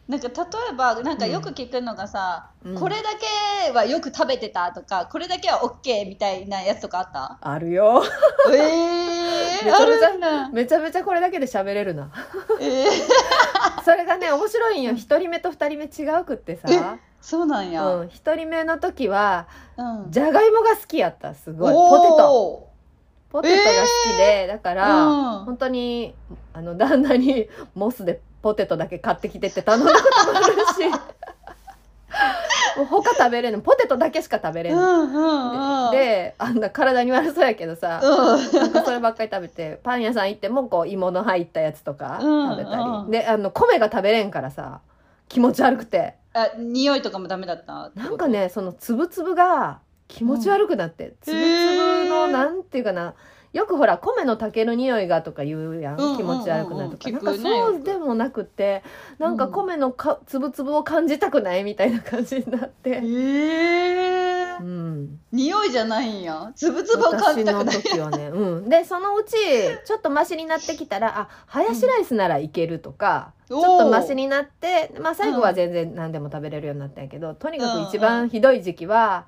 [0.08, 0.34] なんか例
[0.72, 2.74] えばなんかよく聞くのがさ、うん。
[2.78, 3.10] これだ
[3.64, 7.38] けはよく食べてたとかこれだけは OK みたいなやつとかあった？
[7.40, 8.02] あるよ。
[8.52, 12.10] え めちゃめちゃめちゃめちゃこれだけで喋れるな。
[12.60, 12.86] えー。
[13.84, 14.94] それがね面白いんよ。
[14.94, 16.98] 一人目と二人目違うくってさ。
[17.20, 20.10] そうなんや、うん、一人目の時はうん。
[20.10, 21.34] じゃがいもが好きやった。
[21.34, 21.72] すごい。
[21.72, 22.16] ポテト。
[22.16, 22.68] ト
[23.30, 25.44] ポテトが好きで、だから、うん。
[25.44, 26.14] 本当に
[26.52, 31.12] あの旦那にモスでポテトだけ買ってきてって頼んだこともあるし。
[32.76, 33.60] もう他食べれんの。
[33.60, 34.74] ポテトだけしか食べれん。
[34.74, 35.90] うの、んうんうん。
[35.92, 38.60] であんな体に悪そうやけどさ、うん。
[38.60, 44.80] なんかそればっかり食べてパン屋さん行ってもこう芋の入ったやつとかうん食べたり、うんであの米が食べれんからさ
[45.28, 46.14] 気持ち悪くて。
[46.34, 53.14] あ匂いとかもダメだったなんかねそのつぶつぶが気持ち悪くなって、つぶつぶのなんていうかな
[53.52, 56.16] よくほら米の炊ける匂いがとか言うやん、うんうんうんうん。
[56.16, 58.82] 気持ち悪くなるとか、聞なんかくねよくそうでもなくて
[59.18, 64.42] なんかうん米のかつぶつぶを感じたくないみたいな感じになって、えー。
[64.60, 66.52] うん、匂いじゃないんや。
[66.54, 67.82] つぶつぶを感じたくない。
[67.82, 69.32] 時はね、うん、でそのうち
[69.84, 79.26] ちょっとマシになってきたらあハヤシライスならいけるとか、ちょっとマシになって、まあ、最後は全然何でも食べれるようになったんやけど、とにかく一番ひどい時期は、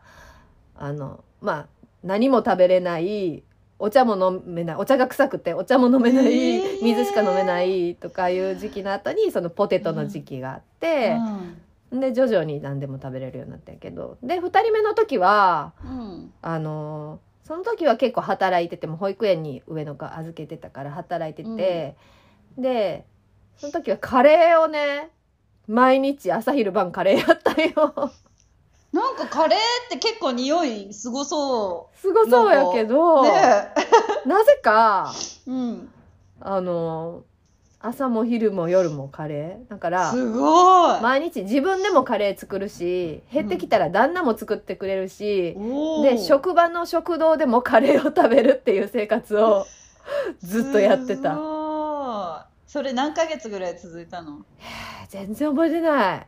[0.76, 1.66] あのまあ
[2.02, 3.42] 何も食べれない
[3.84, 6.82] お茶も飲めないお茶が臭くてお茶も飲めない、へー。
[6.82, 11.16] 水しか飲めないとかいう時期の後にそのポテトの時期があって、
[11.92, 15.90] で徐々に何でも食べれるようになったんやけどで2人目の時はうん。
[15.90, 21.94] うんあのその時は結構働いてても保育園に上の子預けてたから働いてて、
[22.56, 23.04] で
[23.58, 25.10] その時はカレーをね
[25.68, 28.12] 毎日朝昼晩カレーやったよ
[28.94, 33.30] なんかカレーって結構匂いすごそすごそうやけど、うね。
[34.24, 35.12] なぜか
[35.48, 35.88] えうん。
[36.40, 37.24] あの
[37.80, 39.68] 朝も昼も夜もカレー。
[39.68, 46.10] だからすごい、毎日自分でもカレー作るし減ってきたら旦那も作ってくれるし、おー。
[46.12, 49.66] で職場の食堂でもカレーを食べるっていう生活を
[50.38, 52.70] ずっとやってすたごい。
[52.70, 54.42] それ何ヶ月ぐらい続いたの？
[55.10, 56.26] 全然覚えてない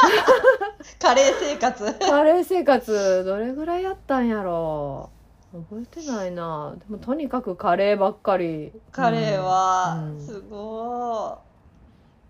[1.00, 1.94] カレー生活。
[1.98, 5.10] カレー生活どれぐらいやったんやろ。
[5.52, 6.74] 覚えてないな。
[6.78, 8.72] でもとにかくカレーばっかり。
[8.92, 11.38] カレーは、うんすご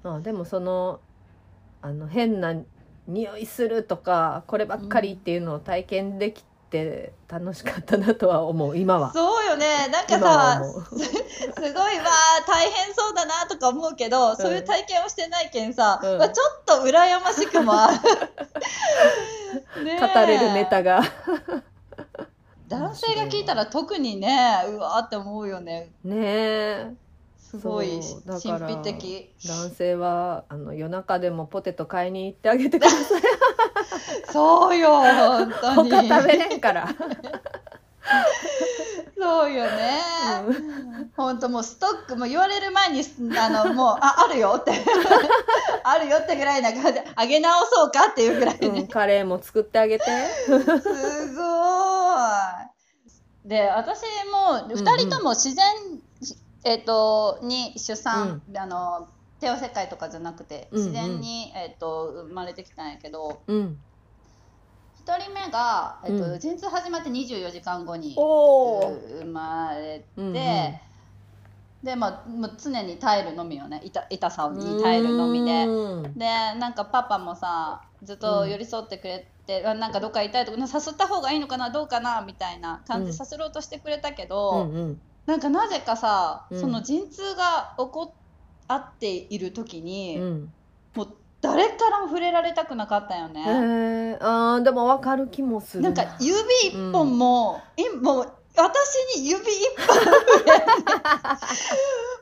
[0.02, 1.00] あでもその
[1.82, 2.54] あの変な
[3.06, 9.12] 匂いするとかこればっかりっていうのを体験できて楽しかったなとは思う今いは。
[9.12, 9.88] そうよね。
[9.88, 16.18] なんかさ すごいわー大変そうだなとか思うけど、そういう体験をしてないけんさ、うん。
[16.18, 17.72] まあちょっと羨ましくも
[19.76, 21.02] 語れるネタが。
[22.68, 25.92] 男性が聞いたら特にねうわーって思うよね。
[26.04, 26.94] ねえ。
[27.36, 29.34] すごい神秘的。
[29.44, 33.22] 男性はあの夜中でもポテト買いに行ってあげてください
[34.32, 35.90] そうよ本当に。
[36.08, 36.88] 他食べれんから、
[39.18, 40.00] そうよね、
[41.16, 43.02] 本当もうストックもう言われる前に
[43.38, 44.72] あのもうああるよって。
[45.82, 50.04] あるよってぐらいな感じであげ直そうかっていうぐらいね、うん、カレーも作ってあげて。
[50.44, 51.42] すご
[53.44, 53.48] い。
[53.48, 55.64] で私も2人とも自然、
[56.64, 59.08] えっ、とに出産、あの
[59.40, 60.84] 帝王切開とかじゃなくてうんうん。
[60.86, 63.78] 自然に、えっと生まれてきたんやけどうん。
[65.06, 66.38] 1人目が、えっとうん。
[66.38, 70.34] 陣痛始まって24時間後に生まれて、うんうん。
[71.82, 73.80] でまあもう常に耐えるのみよね。
[73.82, 75.64] 痛痛さに耐えるのみで。
[75.64, 76.18] うん。
[76.18, 85.00] でなんかパパもさずっと寄り添ってくれて、あなんかどっか痛いとこ誘った方がいいのかなどうかなみたいな感じでさせろうとしてくれたけど、うんうん。
[85.26, 86.60] なんかなぜかさ、うん。
[86.60, 88.14] その陣痛が起こ
[88.72, 90.52] あっている時に、うん。
[90.94, 91.08] もう
[91.40, 93.44] 誰からも触れられたくなかったよへね。
[93.46, 95.90] えあーでも分かる気もするな。
[95.90, 100.52] んか指一本も、いもう私に指一本触れんで。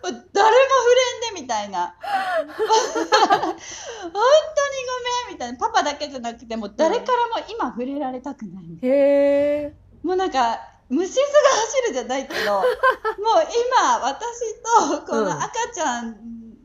[0.03, 0.43] 誰も触
[0.95, 1.95] れんでみたいな。
[2.01, 2.57] 本
[3.31, 3.55] 当にごめ
[5.33, 5.59] んみたいな。
[5.59, 12.65] パパだけじゃなくてもう誰からも今触れられたくないみたいへえなもうなんか虫巣が走るじゃないけど もう
[13.81, 14.55] 今私
[15.01, 16.17] とこの赤ちゃん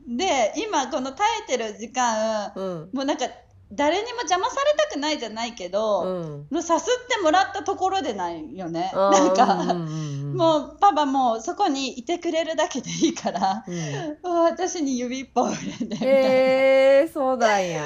[0.06, 2.90] で、今この耐えてる時間うん。
[2.92, 3.26] もうなんか
[3.72, 6.46] 誰にも邪魔されたくないじゃないけど、うん。
[6.50, 8.92] もうさすってもらったところでないよね。
[8.94, 9.88] なんか、うんうん
[10.32, 10.36] うん。
[10.36, 14.42] もうパパもそこにいてくれるだけでいいから、うん。
[14.42, 17.82] 私に指一本触れてみたいな、へえそうなんや。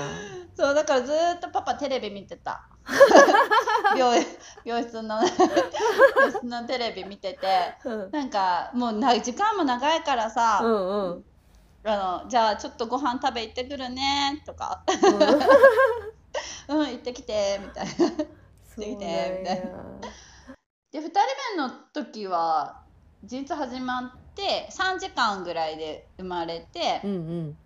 [0.55, 2.69] そうだからずーっとパパテレビ見てた
[3.97, 4.27] 病
[4.65, 8.11] 病室の 病室のテレビ見ててうん。
[8.11, 11.25] なんかもうな時間も長いからさ、うんうん。
[11.85, 14.83] あのじゃあちょっとご飯食べ行ってくるねとか。
[16.69, 16.87] うん。
[16.89, 17.93] 行ってきてみたいな。
[18.75, 19.63] そうなんやみたい
[20.91, 21.21] で2人
[21.57, 22.83] 目の時は
[23.25, 27.59] 陣痛始まって3時間ぐらいで生まれて、うんうん。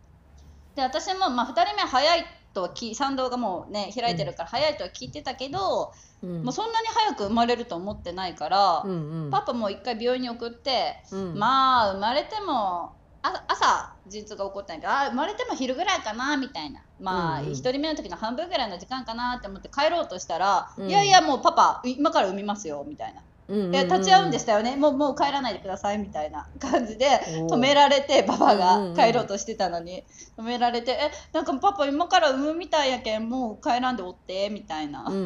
[0.74, 6.42] で私も、まあ、2人目早いとは聞参道がもうね開いてるから早いとは聞いてたけど、うん。
[6.42, 9.30] もうそんなに早く生まれると思ってないから、うんうん。
[9.30, 11.38] パパも一回病院に送って、うん。
[11.38, 16.80] まあ生まれてもあ朝陣痛が起こったんやけどあ生まれても昼ぐらいかなみたいな。
[17.00, 17.46] まあ、うん。
[17.46, 20.88] うん1人目の時の半分ぐらいの時間かなって思って帰ろうとしたら、うん。
[20.88, 23.22] いやいやもうパパ今から産みますよみたいな。
[23.52, 24.76] うんうん立ち会うんでしたよね。
[24.76, 27.06] もうもう帰らないでくださいみたいな感じで
[27.50, 28.94] 止められてパパうんうんうん。
[28.94, 30.04] が帰ろうとしてたのに。
[30.38, 35.22] 止められて「えなんかパパ今から産むみたいやけんもう帰らんでおって」みたいなうんうん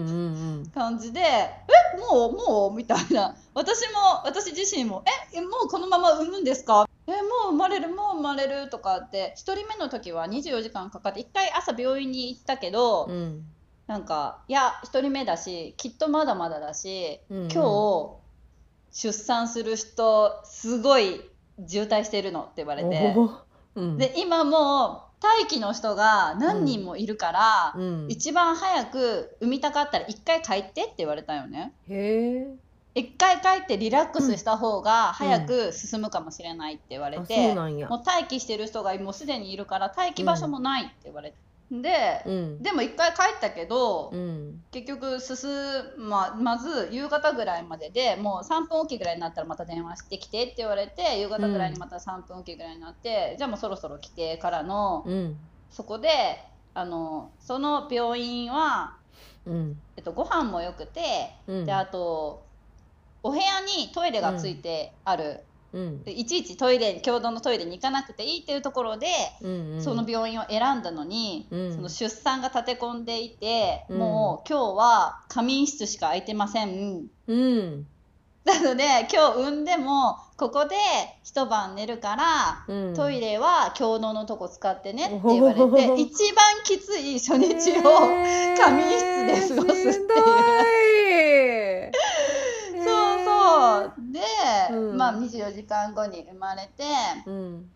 [0.59, 0.71] うん。
[0.75, 1.51] 感じで「え
[2.11, 3.37] もうもう?」みたいな。
[3.55, 13.43] 私も私自身も「えもうこのまま産むんですか?」えもう生まれるもう生まれるとかって1人目の時は24時間かかって1回朝病院に行ったけど、うん
[13.87, 17.53] なんかいや1人目だしきっとまだまだだし、うんうん。
[17.53, 18.27] 今日
[18.93, 21.21] 出産する人すごい
[21.67, 23.15] 渋滞してるのって言われて。
[23.75, 23.99] うん。
[23.99, 28.07] で今もう待機の人が何人もいるから、うん。
[28.09, 31.73] 一番早く産みたかったら1回帰ってって言われたよね。
[31.89, 37.89] へえ1回帰ってリラックスした方が早く進むかもしれないって言われて、なんや。
[37.89, 41.37] もう待機してる人がもうすでにいるから待機場所もないって言われて、
[41.71, 42.63] で、うん。
[42.63, 44.63] でも一回帰ったけど、うん。
[44.71, 45.51] 結局進
[45.99, 55.37] ままず夕方ぐらいまででもう3分おきぐらいになったらまた電話してきてって言われて夕方ぐらいにまた3分おきぐらいになって、じゃあもうそろそろ来てからの、うん。
[55.71, 56.09] そこで
[56.75, 58.99] あのその病院は、
[59.45, 59.77] うん。
[59.97, 61.01] えっと、ご飯もよくて、
[61.47, 61.65] うん。
[61.65, 62.47] であと
[63.23, 65.45] お部屋にトイレがついてある、
[65.77, 66.03] うん。
[66.05, 69.07] でいちいちトイレ共同のトイレに行かなくていいっていうところで、
[69.43, 69.83] うんうん。
[69.83, 71.75] その病院を選んだのに、うん。
[71.75, 73.99] その出産が立て込んでいて、うん。
[73.99, 77.07] もう今日は仮眠室しか空いてません。
[77.27, 77.87] うん。
[78.45, 80.77] なので今日産んでもここで
[81.25, 82.95] 一晩寝るから、うん。
[82.95, 87.83] トイレは共同のとこ使ってねって言われおてー一番きつい初日を、
[88.57, 89.93] 仮眠室で過ごすっていう。
[89.93, 90.17] しんどい。
[91.93, 92.16] そう
[93.57, 94.21] そうで、
[94.77, 94.97] うん。
[94.97, 96.85] まあ24時間後に生まれて
[97.27, 97.71] うん。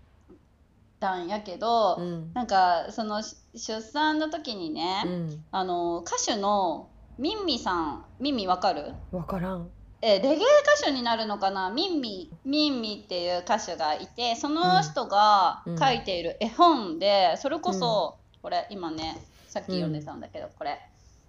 [0.99, 2.33] たんやけど、うん。
[2.35, 5.45] なんかそのし出産の時にね、うん。
[5.51, 8.95] あの歌手のミンミさんミンミわかる？
[9.11, 9.71] わからん。
[10.03, 10.37] えーレゲエ
[10.79, 11.71] 歌手になるのかな？
[11.71, 15.79] ミンミミンミっていう歌手がいてその人がうん。
[15.79, 19.19] 書いている絵本で、それこそ、これ今ね
[19.49, 20.79] さっき読んでたんだけど、これ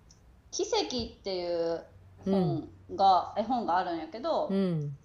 [0.51, 0.85] 「奇跡」
[1.19, 1.83] っていう
[2.25, 4.95] 本が、絵本があるんやけど、うん。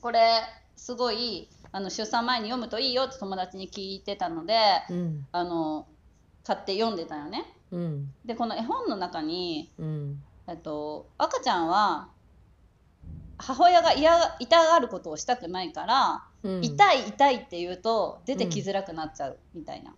[0.00, 0.42] これ
[0.76, 4.54] すごいあの出産前に読むといいよって友達に聞いてたので
[4.90, 5.26] うん。
[5.32, 5.86] あの
[6.44, 7.44] 買って読んでたよね。
[7.72, 8.12] うん。
[8.24, 10.22] でこの絵本の中にうん。
[10.46, 12.08] えっと、赤ちゃんは
[13.38, 16.64] 母親が嫌が痛がることをしたくないから、うん。
[16.64, 19.94] 痛い痛いって言うと出てきづらくなっちゃうみたいな。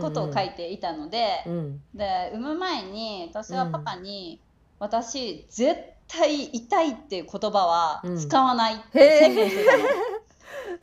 [0.00, 1.82] ことを書いていたので、うん。
[1.94, 4.40] で産む前に私はパパに、
[4.78, 9.84] 私絶対痛いっていう言葉は使わないって宣言してたの、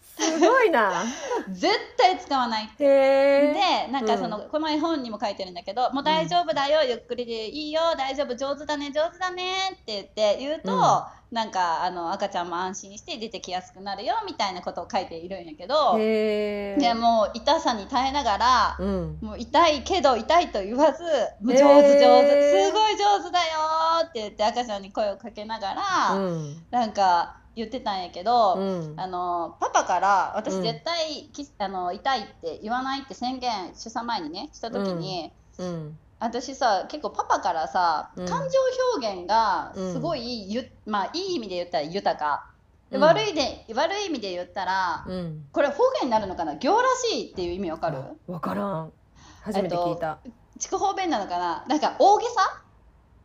[0.02, 1.04] すごいな。
[1.50, 2.70] 絶対使わない。
[2.78, 11.24] でなんかその、この絵本にも書いてるんだけど「もう大丈夫だよ、ゆっくりでいいよ大丈夫上手だね上手だね」って言って言うと、うん。
[11.34, 19.18] なんかあの赤ちゃんも安心して出てきやすくなるよみたいなことを書いているんやけどでもう痛さに耐えながら、うん。
[19.20, 21.02] もう痛いけど痛いと言わず
[21.42, 26.64] もう上手へ上ー手すごい上手だよって言って赤ちゃんに声をかけながら、うん。
[26.70, 28.56] なんか言ってたんやけど。
[28.56, 28.94] うん。
[28.98, 30.64] あのパパから私うん。
[30.64, 35.98] 絶対、きあの痛いって言わないって宣言出産前にねした時に、うん。
[36.20, 38.26] 私さ結構パパからさ、うん。
[38.26, 38.60] 感情
[38.98, 42.46] 表現がすごいゆ、まあいい意味で言ったら豊か、
[42.92, 45.46] 悪いで悪い意味で言ったら、うん。
[45.52, 46.56] これ方言になるのかな？
[46.56, 47.98] 行らしいっていう意味わかる？
[48.28, 48.94] わからん。
[49.42, 50.20] 初めて聞いた。
[50.60, 51.66] 筑豊弁なのかな？
[51.68, 52.62] なんか大げさ？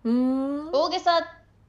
[0.04, 0.12] うー
[0.70, 0.70] ん。
[0.72, 1.20] 大げさ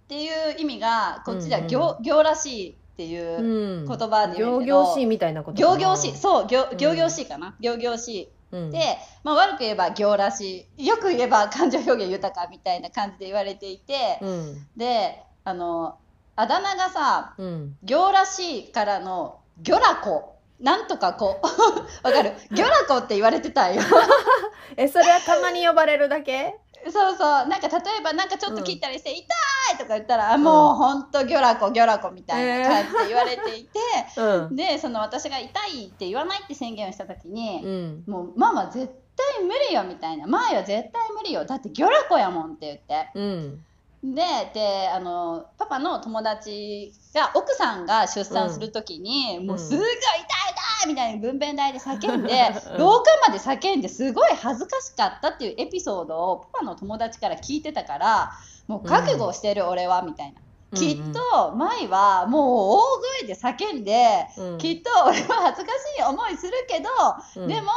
[0.09, 2.03] っていう意味がこっちでは行,、うん。
[2.03, 3.87] 行らしいっていううん。
[3.87, 6.77] 言葉で言う行けど、々しいみたいなこと行々しいそう行うん。
[6.77, 8.29] 行々しいかな、行々しい。
[8.51, 8.71] うん。
[8.71, 10.87] で、まあ、悪く言えば行らしい。
[10.87, 14.67] よく言えば 感情表現豊かみたいな感じで言われていて、うん。
[14.75, 15.95] であの
[16.35, 17.77] あだ名がさうん。
[17.83, 21.39] 行らしいからのギョラコなんとかこ。
[22.03, 22.33] わかる。
[22.51, 23.81] ギョラコって言われてたんよ。
[24.75, 26.57] えそれはたまに呼ばれるだけ？
[26.85, 27.47] そうそう。
[27.47, 29.23] なんか例えばなんかちょっと切ったりして「痛
[29.73, 33.79] い!」とか言ったら、あもうほんとギョラコギョラコみたいな感じで言われていて、
[34.17, 34.55] うん。
[34.55, 38.03] でその私が痛いって言わないって宣言をした時に、うん。
[38.07, 40.27] もうママ絶対無理よみたいな。
[40.27, 41.45] 前は絶対無理よ。
[41.45, 43.11] だってギョラコやもんって言って。
[43.15, 43.65] うん
[44.01, 44.21] で
[44.53, 49.89] であのパパの友達が奥さんが出産する時に、もうすごい痛い
[50.83, 52.33] 痛いみたいに分娩台で叫んで、
[52.71, 52.77] うん。
[52.79, 58.31] 廊下まで叫んですごい恥ずかしかったっていうエピソードをパパの友達から聞いてたから
[58.67, 60.39] もう覚悟してる俺はみたいな、
[60.75, 62.79] きっと舞はもう大
[63.23, 64.57] 声で叫んで、うん。
[64.59, 66.89] きっと俺は恥ずかしい思いするけど、
[67.37, 67.47] うん。
[67.47, 67.69] でも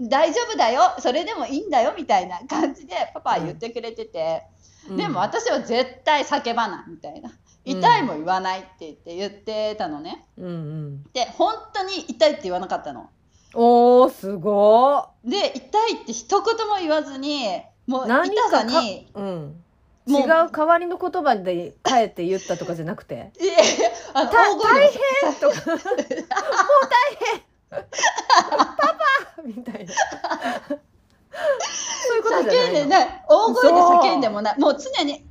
[0.00, 4.42] 大丈夫だよそれでもいいんだよみたいな感じでパパは言ってくれてて、
[4.88, 4.96] うん。
[4.96, 7.32] でも私は絶対叫ばないみたいな。
[7.64, 10.26] 痛いも言わないって言って言ってたのね。
[10.38, 11.02] うんうん。
[11.12, 13.10] で本当に痛いって言わなかったの。
[13.54, 17.48] おーすごで痛いって一言も言わずに
[17.86, 19.64] もう何痛かさにーうん
[20.08, 23.32] 違う代わりの言葉で帰って言ったとかじゃなくて。
[23.40, 23.54] いや
[24.14, 25.70] あのた大変とか。
[25.70, 25.84] もう大
[27.18, 27.42] 変。
[27.70, 29.92] パパみたいな。
[32.08, 32.70] そういうことじゃないの。
[32.70, 33.24] 叫んでない。
[33.28, 34.58] 大声で叫んでもない。
[34.58, 35.27] もう常に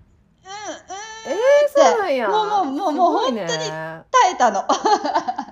[0.48, 1.34] うんうん。
[1.34, 2.30] えー、そうなんや。
[2.30, 4.64] もうもうもうもうすごいね本耐えたの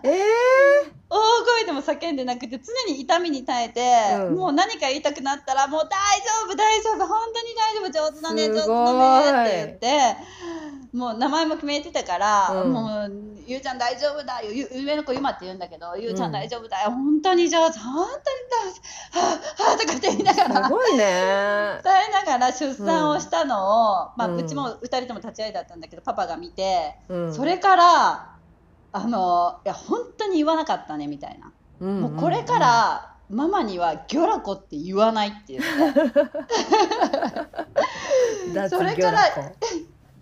[0.03, 3.81] えー、大声でも叫んでなくて常に痛みに耐えて、
[4.27, 27.33] うんもう何か言いたくなったらもう大丈夫大丈夫本当に大丈夫上手だね上手だねって言ってもう名前も決めてたから、うんもうゆうちゃん大丈夫だよゆ上の子ゆまって言うんだけどゆうちゃうんん大丈夫だよ、本当に上手本当に上手はあはあとかって言いながすらごいね伝えながら出産をしたのを、まあ、うちも2人とも立ち会いだったんだけどパパが見て、うん。
[27.33, 28.35] それから
[28.91, 31.51] あのいや本当に言わなかったねみたいな、
[31.81, 36.03] うんもうこれからママにはギョラコって言わないって言って
[38.53, 39.19] 脱それから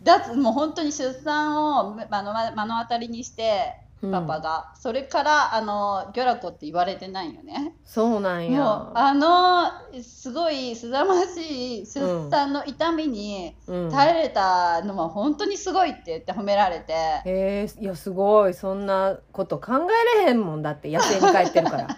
[0.03, 7.75] だつもう本当に出産を目の目の当たりにしてうんパパが、それからあのギョラコって言われてないよね。
[7.85, 8.59] そうなんや。
[8.59, 13.91] もうあのすごいすざましい出産の痛みにうん。
[13.91, 18.53] 耐えれたのは本当にすごいって言って褒められて、へえいやすごい。
[18.53, 19.87] そんなこと考
[20.17, 21.87] えれへんもんだって野生に帰ってるから。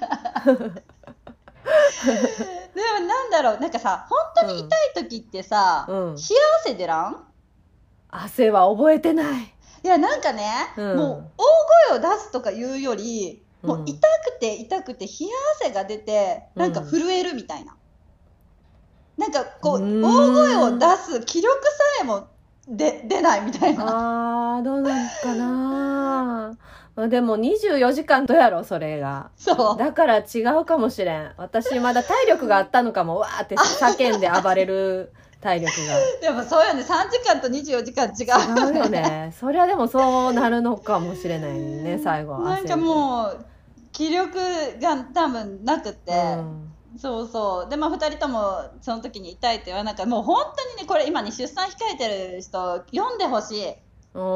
[2.06, 6.16] でもなんだろうなんかさ本当に痛い時ってさ、うん。
[6.16, 6.26] 冷や
[6.60, 7.24] 汗出らん？
[8.10, 9.55] 汗は覚えてない
[9.86, 10.98] いやなんかね、うん。
[10.98, 17.78] もう大声を出すとかいうよりもううん痛くて痛くて冷や汗が出てなんか震えるみたいな、
[19.16, 21.70] なんかこう大声を出す気力さ
[22.02, 22.28] えも
[22.68, 24.58] で出ないみたいな。
[24.58, 26.58] あーどうなんかな。
[26.96, 29.30] まあでも24時間とやろそれが。
[29.38, 29.78] そう。
[29.78, 31.32] だから違うかもしれん。
[31.38, 35.14] 私まだ体力があったのかもわーって叫んで暴れる
[35.46, 35.72] 体力
[36.22, 36.82] でもそうよね。
[36.82, 39.32] 3時間と24時間違うが違うよね。
[39.40, 42.00] そりゃでもそうなるのかもしれないね。
[42.04, 43.46] 最後なんかもう
[43.92, 44.40] 気力
[44.82, 46.72] が多分なくて、うん。
[46.98, 47.70] そうそう。
[47.70, 53.76] でまあ2人ともその時に痛いって言わなかもう本当にねこれ今ね出産控えてる人読んでほしい。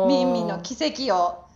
[0.07, 1.49] ミンミンの奇跡を。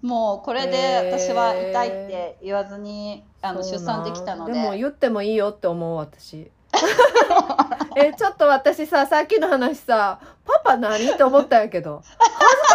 [0.00, 4.52] もうこれで私は痛いって言わずにあの出産できたので。
[4.52, 6.52] でも言ってもいいよって思う私
[7.96, 12.02] えちょっと私ささっきの話さパパ何って思ったんやけど。
[12.04, 12.26] 恥ずか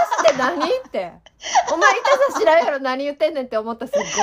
[0.02, 1.14] しって何って。
[1.72, 4.06] お前痛さ知らんやろ何言ってんねんって思ったすっごい。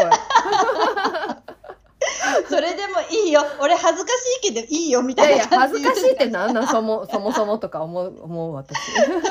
[2.49, 3.45] それでもいいよ。
[3.61, 6.67] 俺恥ずかしいけどいいよみいやいやたいな感恥ずかしいってなんなん？
[6.69, 8.77] そもそもそもとか思う思う私。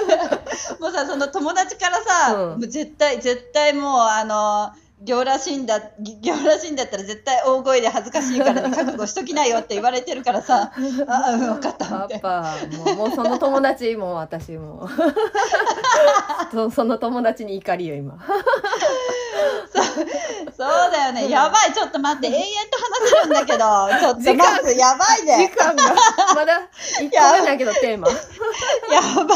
[0.80, 2.50] もうさその友達からさ、うん。
[2.52, 4.72] もう絶対絶対もうあの
[5.02, 5.80] 行らしいんだ
[6.22, 10.72] 行らしいんだったら絶対大声で恥ずかしいからね覚悟しときなよって言われてるからさ。
[11.08, 14.89] あうん分かったってパパもうもうその友達もう私も。
[16.52, 18.18] そその友達に怒りよ今。
[19.72, 21.30] そうだよね。
[21.30, 21.74] やばい。
[21.74, 22.28] ちょっと待って。
[22.28, 23.60] 永遠と話せるんだけど。
[24.00, 25.95] ちょっと時間待ってやばい時ね間が
[26.36, 26.62] まだ
[27.00, 28.10] 一個目だけどテーマ。
[28.10, 28.16] や
[29.24, 29.36] ば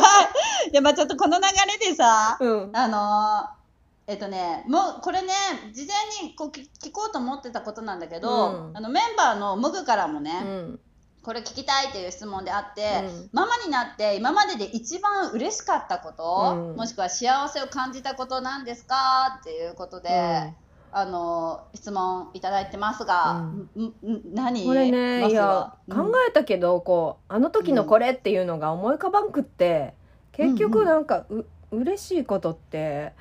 [0.67, 0.71] い。
[0.71, 1.45] でまあちょっとこの流
[1.79, 2.69] れでさうん。
[2.73, 3.62] あのー
[4.05, 5.33] えっとねもうこれね
[5.73, 8.77] 事前にこう聞聞こうと思ってたことなんだけど、うん。
[8.77, 10.79] あのメンバーのモグからもね、うん。
[11.23, 13.29] これ聞きたいっていう質問であって、うん。
[13.31, 16.75] ママになって今までで一番嬉しかったこと、うん。
[16.75, 19.37] もしくは幸せを感じたことなんですか？
[19.39, 20.53] っていうことで、
[20.91, 23.69] あの質問いただいてますが、ん。
[23.77, 23.93] ん
[24.33, 24.65] 何？
[24.65, 29.93] これねいやは考えたけどこうあの時のこれっていうのが思い浮かばんくって
[30.33, 33.13] 結局なんかう嬉しいことって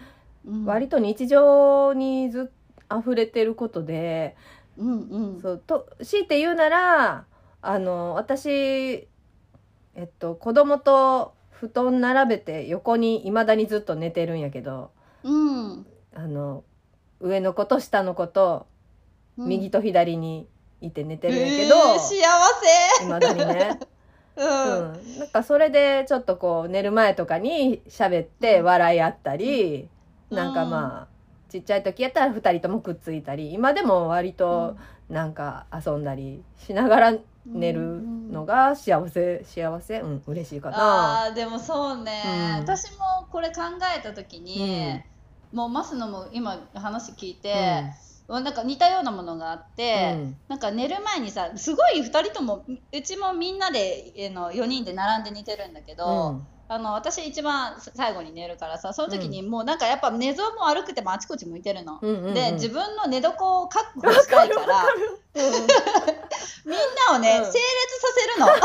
[0.46, 0.64] うん。
[0.64, 2.62] 割と日常にずっ
[3.00, 4.36] 溢れてることで、
[4.76, 5.40] うんうん。
[5.40, 7.24] そうと強いて言うなら
[7.62, 14.90] あの私えっと子供と布団並べて横にいまだにずっと寝てるんやけど
[15.22, 15.86] うん。
[16.14, 16.64] あの
[17.20, 18.66] 上の子と下の子と
[19.38, 19.48] うん。
[19.48, 20.46] 右と左に
[20.82, 22.10] いて寝てるんやけど、えー幸
[22.98, 23.04] せ。
[23.04, 23.78] いまだにね。
[24.36, 24.92] う、 うん。
[24.92, 29.88] ん、なんかそれでちょっとこう寝る前とかに喋って笑い合ったり、うん
[30.32, 31.08] なんかまあ
[31.50, 34.76] ちっちゃい時やったら2人ともくっついたり今でも割と
[35.10, 37.14] なんか遊んだりしながら
[37.44, 40.00] 寝るのが幸せ幸せ？
[40.00, 41.26] うん嬉しいかな。
[41.26, 42.60] あーでもそうね、うん。
[42.60, 43.62] 私もこれ考
[43.98, 45.00] えた時に、
[45.52, 47.82] もうますのも今話聞いて、
[48.28, 50.36] なんか似たようなものがあって、うん。
[50.48, 61.98] なんか寝る前にさすごい2人ともうちもみんなでえーの4人で並んで寝てるんだけど、うんあの私一番最後に寝るからさその時にもうなんかやっぱ寝相も悪くてもあちこち向いてるの。
[62.00, 62.34] うんうんうん。
[62.34, 64.84] で自分の寝床を確保したいから
[65.34, 65.44] みん
[67.10, 67.52] なをね、うん。
[67.52, 67.60] 整列
[68.00, 68.46] させるの。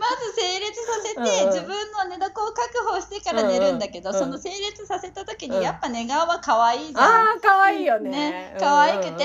[0.00, 1.52] まず整列させて、うんうん。
[1.52, 4.22] 自分の寝床を確保してから寝るんだけど、うんうん。
[4.22, 5.58] その整列させた時うん。
[5.58, 7.04] にやっぱ寝顔は可愛いじゃん。
[7.04, 8.10] ああ可愛いよね。
[8.10, 9.18] ね可愛くて、うんうん。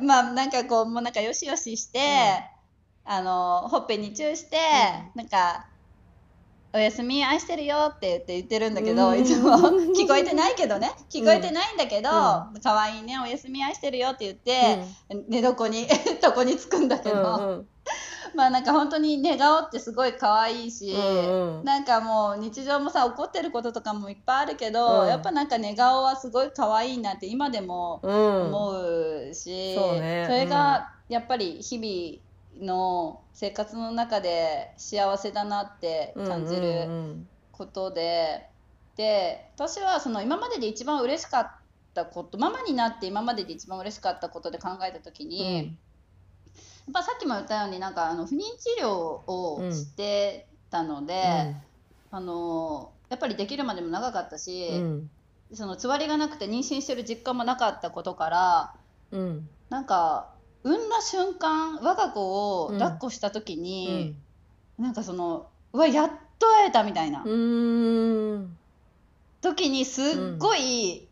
[0.00, 2.00] んまあなんかこうもうなんかよしよしして、
[3.04, 4.58] あのほっぺにチューして、
[5.14, 5.66] なんか
[6.74, 9.20] 「おやすみ愛してるよ」って言って言ってるんだけど、うん。
[9.20, 9.50] いつも。
[9.94, 10.90] 聞こえてないけどね。
[11.08, 12.12] 聞こえてないんだけどう
[12.62, 14.84] 「可愛いねおやすみ愛してるよ」って言って、
[15.28, 15.86] 寝床に
[16.20, 17.68] 床につくんだけど、うんうん。
[18.34, 21.64] まあなんか本当に寝顔ってすごい可愛いし、うんうん。
[21.64, 25.08] なんかもう日常もさ怒ってることとかもいっぱいあるけど、うん。
[25.08, 28.46] やっぱなんか寝顔はすごい可愛いなって今でもうん。
[28.46, 28.70] 思
[29.28, 30.26] うし、そうね。
[30.28, 37.28] れがやっぱり日々の生活の中で幸せだなって感じうんるうん。
[37.52, 38.48] ことで、
[38.96, 41.50] で私はその今までで一番嬉しかっ
[41.94, 45.30] たことママになって今までで一番嬉しかったことで考えた時うん。
[45.30, 45.66] に、やっ
[46.92, 51.54] ぱさっきも言ったようになんかあの不妊治療をしてたので、
[52.10, 55.10] あのやっぱりできるまでも長かったし、うん。
[55.52, 58.74] そのつわりがなくて妊娠してる実感もなかったことから
[59.12, 59.48] うん。
[59.70, 60.33] なんか
[60.64, 64.16] 産んだ瞬間我が子を抱っこした時うに
[64.78, 68.56] ん、なんかそのうわやっと会えたみたいな、うん。
[69.42, 70.04] 時にすっ
[70.38, 71.06] ごい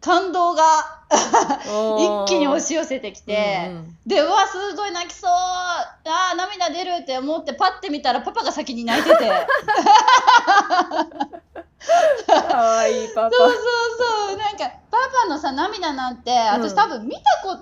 [0.00, 0.62] 感動が、
[1.10, 5.30] 一気に押し寄せてきて、うんでうわすごい泣きそう。
[5.30, 9.16] あー涙出るって思ってパッて見たらパパが先に泣いてて。
[12.26, 13.30] かわいいパパ。
[13.30, 13.58] そうそう
[14.28, 14.36] そう。
[14.36, 16.76] なんかパパのさ涙なんて私うん。
[16.76, 17.58] 多分見たこ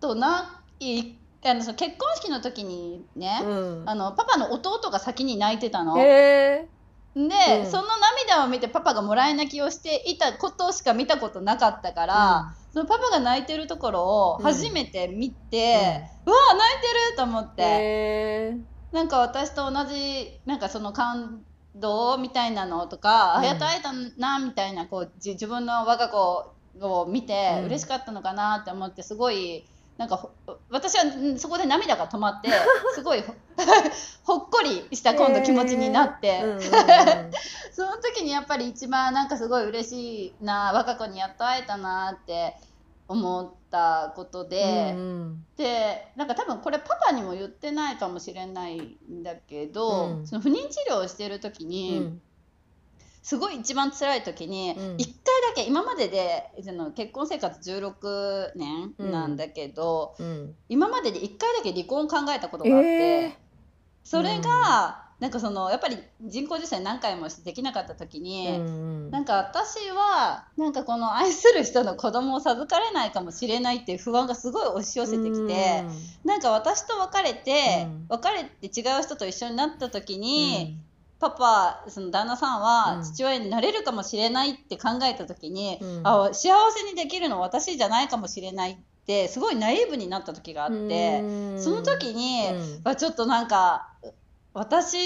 [0.00, 1.14] とない
[1.44, 3.82] あのその結婚式の時にね、うん。
[3.86, 5.98] あのパパの弟が先に泣いてたの。
[5.98, 6.68] へえ
[7.14, 7.26] で、う
[7.62, 7.66] ん。
[7.66, 7.84] その
[8.28, 17.68] 涙を見てパパがもらい泣きをしていたことしか見たことなかったから、そのパパが泣いてるところを初めて見て、うわ泣いてると思って、へ
[18.52, 18.56] え
[18.92, 21.42] なんか私と同じなんかその感
[21.74, 23.40] 動みたいなのとか、うん。
[23.42, 27.64] あやっと会えたなみたいなこうじ自分の我が子を見てうん。
[27.66, 29.64] 嬉しかったのかなって思ってすごい
[29.98, 30.30] なんかほ
[30.70, 32.48] 私はうんそこで涙が止まって
[32.94, 33.34] すごいほ
[34.22, 36.62] ほっこりした今度気持ちになって、うんうんうん。
[37.72, 42.56] その時にやっぱり一番なんかすごい嬉しいな我が子にやっと会えたなって
[43.08, 44.92] 思ったことで。
[44.96, 48.78] うんでなんか多分これパパにも言ってないかもしれない
[49.10, 50.26] んだけど、うん。
[50.26, 52.22] その不妊治療をしてる時うに、ん
[53.28, 54.96] すごい一番辛い時に、うん。
[54.96, 60.54] 1回だけ今まででその結婚生活16年なんだけど、うん。
[60.70, 63.36] 今までで1回だけ離婚を考えたことがあって、え
[64.02, 68.62] それが、なんかそのやっぱり人工授精何回もできなかった時に、ーう
[69.08, 69.10] ん。
[69.10, 75.84] なんか私はなんかこの愛する人の子供を授かれないかもしれないっていう不安がすごい押し寄せてきて、
[76.24, 78.06] なんか私と別れて、うん。
[78.08, 80.78] 別れて違う人と一緒になった時に、
[81.20, 82.62] パパその旦那さんうん。
[82.62, 86.00] は父親になれるかもしれないって考えた時に、うん。
[86.04, 91.60] あ幸せにできるの私じゃないかもしれないってすごいナイーブになった時があって、うん。
[91.60, 92.80] その時に、うん。
[92.84, 93.88] あちょっとなんか
[94.52, 94.96] 私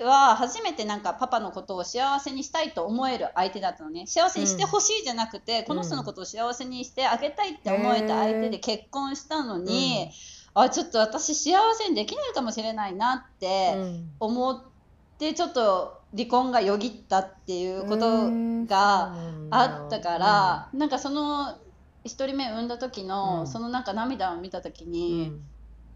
[0.00, 4.06] は初めてなんかパパのことを幸せにしたいと思える相手だったのね。
[4.06, 10.10] 幸せにしてほしいじゃなくて、この人のことを幸せにしてあげたいって思えた相手で結婚したのに、
[10.54, 14.10] あちょっと私幸せにできないかもしれないなってうん。
[14.20, 14.77] 思って
[15.18, 18.30] ちょっと離婚がよぎったっていうこと
[18.66, 19.14] が
[19.50, 21.58] あったから、なんかその
[22.04, 23.46] 1人目産んだ時の、うん。
[23.46, 25.28] そのなんか涙を見た時うに。
[25.28, 25.40] ん。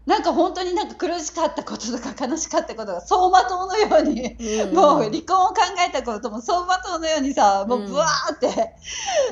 [0.05, 4.35] なんか本当になんか苦しかったこととか悲しかったことが走馬灯のように、
[4.67, 4.75] うん。
[4.75, 8.75] もう離婚を考えたことも走馬灯のようにさもうブワーって、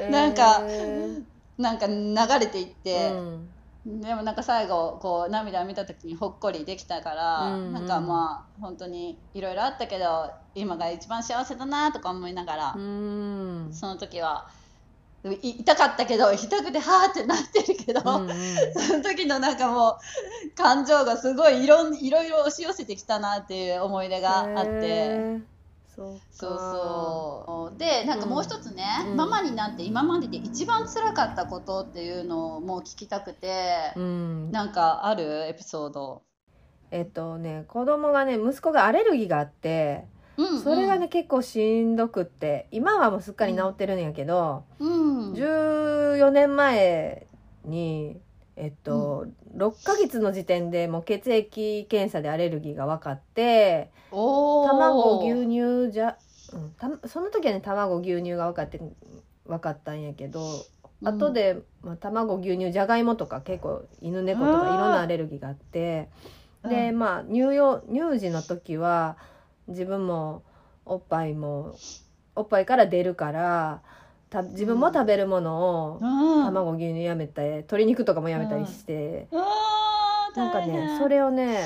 [0.10, 1.22] なんかへ
[1.58, 3.50] なんか流れていっーて、うん
[3.86, 7.74] でもなんか最後こう涙を見た時にほっこりできたから、うん。
[7.74, 13.70] なんかまあ本当にいろいろあったけど今が一番幸せだなとか思いながら、うん。
[13.72, 14.48] その時は
[15.24, 18.38] い痛かったけど痛くてはーってなってるけど、うんうん。
[18.74, 25.51] その時のなんかもう感情がすごいいろんいろいろ押し寄せてきたなっていう思い出があって。
[26.32, 26.60] そうか。
[26.60, 29.18] そうでなんかもう一つね、うん。
[29.18, 34.52] ママになって今までで一番辛かったことっていうのをもう聞きたくて、うん。
[34.52, 36.24] なんかあるエピソード、
[36.92, 40.06] えっとね子供がね息子がアレルギーがあって
[40.38, 40.62] うんうん。
[40.62, 47.28] それがね、結構しんどくって今はもうすっかり治ってるんやけど、うん、14年前
[47.64, 48.22] に
[48.56, 49.26] えっと、
[49.56, 56.18] 6ヶ月の時点でもう血液検査でアレルギーが分かって卵牛乳じゃ、
[56.54, 58.80] うん、たその時はね卵牛乳が分かって
[59.46, 60.42] 分かったんやけど、
[61.02, 61.08] うん。
[61.08, 66.10] 後で、まあ、卵牛乳じゃがいもとか結構犬猫とかいろんなアレルギーがあって
[66.68, 67.00] でうん。
[67.00, 69.18] まあ乳幼乳児の時は
[69.68, 70.44] 自分も
[70.86, 71.76] おっぱいも
[72.36, 73.82] おっぱいから出るから
[74.32, 79.28] た自分も食べるものをうん、卵牛乳やめて鶏肉とかもやめたりして、
[80.36, 81.66] なんかねそれをね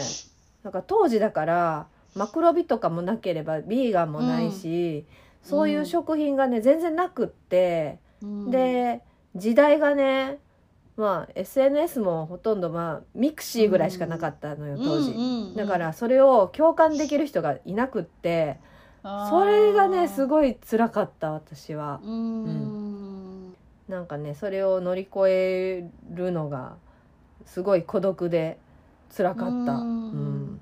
[0.63, 5.05] なんか当時だからマクロビとかもなければビーガンもないし、
[5.43, 8.51] そういう食品がね全然なくって、うん。
[8.51, 9.01] で
[9.35, 10.39] 時代がね
[10.97, 18.59] まあ SNS もほとんどまあミクシーぐらいしかなかったのよ当時、だからそれを共感できる人がいなくって
[19.29, 21.99] それがねすいごい辛かった私は。
[22.03, 23.55] うーん。
[23.87, 26.75] なんかねそれを乗り越えるのが
[27.45, 28.57] すごい孤独で
[29.15, 29.73] 辛かった。
[29.73, 30.55] ううん。
[30.55, 30.61] ん。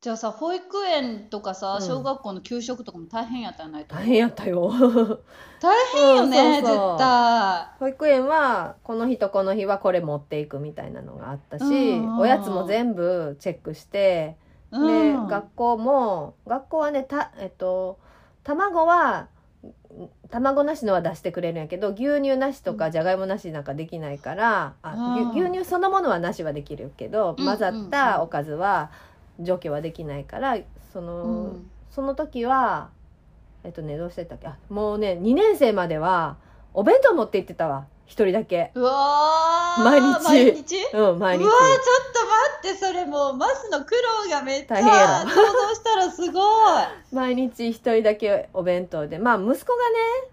[0.00, 1.82] じゃあさ保育園とかさうん。
[1.82, 3.94] 小学校の給食とかも大変やったんやないと。
[3.96, 4.70] 大変やったよ。
[5.60, 6.96] 大変よね、うんそうそう。
[6.96, 7.66] 絶対。
[7.80, 12.18] 保育園はこの日とこの日はこれ持っていくみたいなのがあったし、うんうんうん。
[12.20, 14.36] おやつも全部チェックして、
[14.72, 15.28] でうん。
[15.28, 17.98] 学校も学校はねたえっと
[18.42, 19.28] 卵は
[20.30, 25.30] 卵なしのは出してくれるんやけど牛乳なしとかじゃがいもなしなんかできないから、あうん。
[25.30, 28.90] 牛牛乳そのものはなしはできるけど、うん混ざったおかずは
[29.38, 30.56] 除去はできないから
[30.92, 31.70] その、うん。
[31.90, 32.88] その時は
[33.64, 34.48] えっとねどうしてたっけ？
[34.48, 36.36] あもうね2年生までは
[36.74, 38.72] お弁当持って行ってたわ一人だけ。
[38.74, 40.24] うわー毎日。
[40.24, 40.76] 毎日？
[40.92, 41.44] うん毎日。
[41.44, 43.94] うわーちょっと待ってそれもうマスの苦
[44.26, 46.42] 労がめっちゃ大変やろ想像したらすごい。
[47.10, 49.18] 毎日一人だけお弁当で。
[49.18, 49.64] まあ息子がね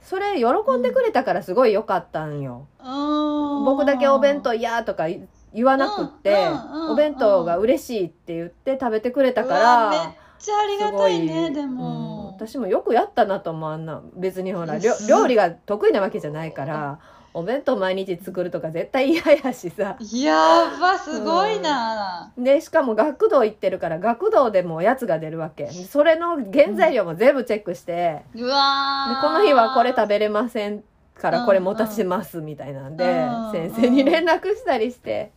[0.01, 3.63] それ喜んでくれたからすごい良かったんよ、うーん。
[3.63, 6.49] 僕だけお弁当嫌とか言わなくって、
[6.89, 9.99] お弁当が嬉しいって言って食べてくれたからめっ
[10.37, 14.01] ちゃありがたいねすごでうんも、私もよくやったなと思うあんな。
[14.15, 14.77] 別にほら
[15.07, 16.99] 料理が得意なわけじゃないから
[17.33, 19.97] お弁当毎日作るとか絶対嫌やしさ。
[20.11, 25.67] やばすごいな、でしかも学童行ってるから学童でもおやつが出るわけ。
[25.67, 29.15] それの原材料も全部チェックして、うわー。
[29.15, 30.83] でこの日はこれ食べれません
[31.15, 35.31] からこれ持たせますみたいなんで、うん先生に連絡したりして、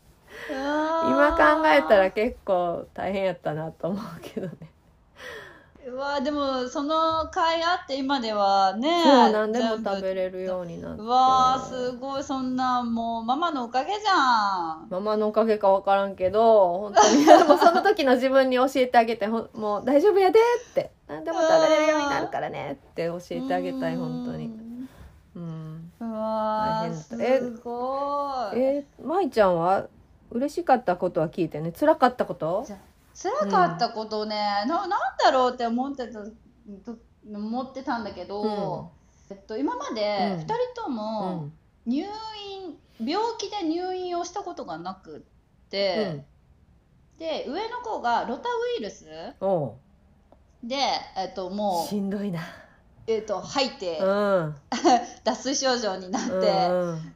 [0.50, 1.36] うわー。
[1.36, 4.52] 今考えたら結構大変やったなと思うけどね。
[4.62, 4.64] う
[5.90, 11.02] わーでもその会あって今ではねそう何でも食べれるようになって。
[11.02, 12.22] うわーすごい。
[12.22, 14.86] そんなもうママのおかげじゃん。
[14.90, 17.24] ママのおかげか分からんけど本当に。
[17.24, 20.90] でもその時の自分に教えてあげてもう大丈夫やでって。
[21.08, 24.50] 何でも食べれるようになるからねって教えてあげたい本当に。
[25.34, 25.92] うん。
[26.00, 28.58] うわすごい。
[28.58, 29.88] えー、舞ちゃんは
[30.30, 31.72] 嬉しかったことは聞いてね。
[31.72, 32.66] 辛かったこと？
[33.14, 34.36] 辛かったことね、
[34.66, 34.90] ななん
[35.22, 36.98] だろうって思ってたと
[37.30, 38.90] 思ってたんだけど、
[39.30, 40.00] えっと、今まで
[40.34, 40.40] うん。
[40.40, 41.52] 2人とうもん。
[41.86, 46.24] 入院、病気で入院をしたことがなくって、
[47.18, 49.06] で上の子がロタウイルス
[49.40, 49.76] お
[50.62, 50.76] で、
[51.16, 52.40] えっと、うもうし、んどいな。
[53.06, 54.56] えっと、吐いてうん。
[55.24, 57.14] 脱水症状になって、うん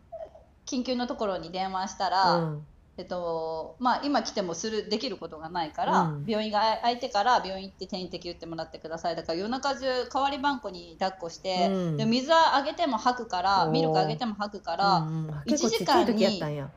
[0.67, 2.67] 緊急のところに電話したうら、ん
[2.99, 6.25] えっとまあ、今来てもするできることがないから、うん。
[6.27, 9.17] 病院が空いてから病院行って点滴打ってもらってください。
[9.17, 9.81] だから夜中中
[10.11, 11.97] 代わりばんこに抱っこして、うん。
[11.99, 15.43] で水あげても吐くからミルクあげても吐くから、うんうん。
[15.45, 16.71] 一結構ちっちゃい時やったんや。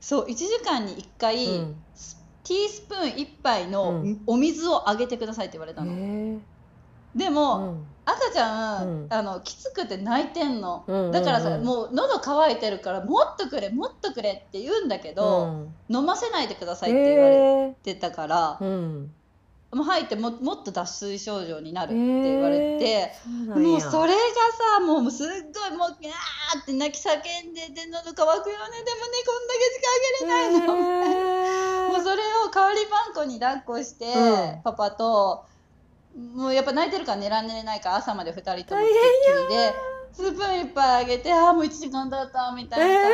[0.00, 1.76] そう1時間に1回、うん。
[2.42, 4.22] ティースプーン1杯のうん。
[4.26, 6.38] お水をあげてくださいって言われたの、へえ
[7.14, 7.86] でも、うん。
[8.04, 9.06] 赤ちゃん、うん。
[9.10, 19.12] あのきつくて泣いてんの、うんうんうんだからさもう喉乾いてるからもっとくれもっとくれって言うんだけど、飲ませないでくださいって言われてたから、うん。
[19.72, 23.68] もう吐いてももっと脱水症状になるって言われて、そうなんや。
[23.70, 24.18] もうそれが
[24.76, 28.82] さもうすっごいもうギャーって泣き叫んでで喉乾くよね。
[28.82, 30.76] でもねこんだけしかあげれないの。
[30.76, 31.88] へー。
[31.88, 34.62] もうそれを代わりばんこに抱っこして、うん。
[34.62, 35.44] パパと
[36.16, 39.02] もうやっぱ泣いてるから寝られないから朝まで2人とも大つ変
[39.42, 39.74] きっきりで
[40.12, 43.10] スプーンいっぱいあげてああもう1時間経ったみたいな感じ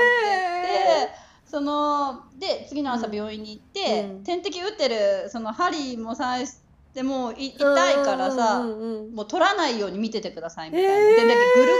[0.68, 0.74] で。
[0.74, 4.24] やって、そので次の朝病院に行って、うん。
[4.24, 6.56] 点滴打ってるその針も刺し
[6.94, 9.06] てもうい痛いからさ、うんうん。
[9.08, 11.16] うんもう取らないように見ててくださいみたいな、へー。
[11.16, 11.76] でだけぐるぐる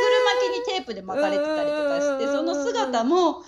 [0.53, 3.43] 巻きにテープで巻かれてたりとかしてうんその姿も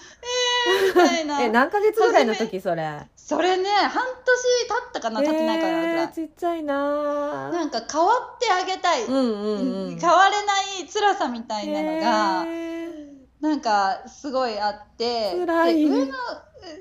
[0.85, 1.43] えーみたいな。
[1.45, 3.07] え何ヶ月ぐらいの時それ？
[3.29, 7.51] それね半年経ったかな経ってないかなえーちっちゃいな。
[7.51, 12.99] なんか変わってあげたい、うんうんうん変われない辛さみたいなのが、へー。
[13.41, 15.35] なんかすごいあって。
[15.35, 16.15] で上の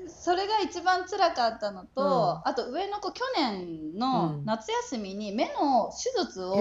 [0.08, 2.50] それが一番辛かったのと、うん。
[2.50, 4.44] あと上の子去年うのん。
[4.46, 6.56] 夏休みに目の手術を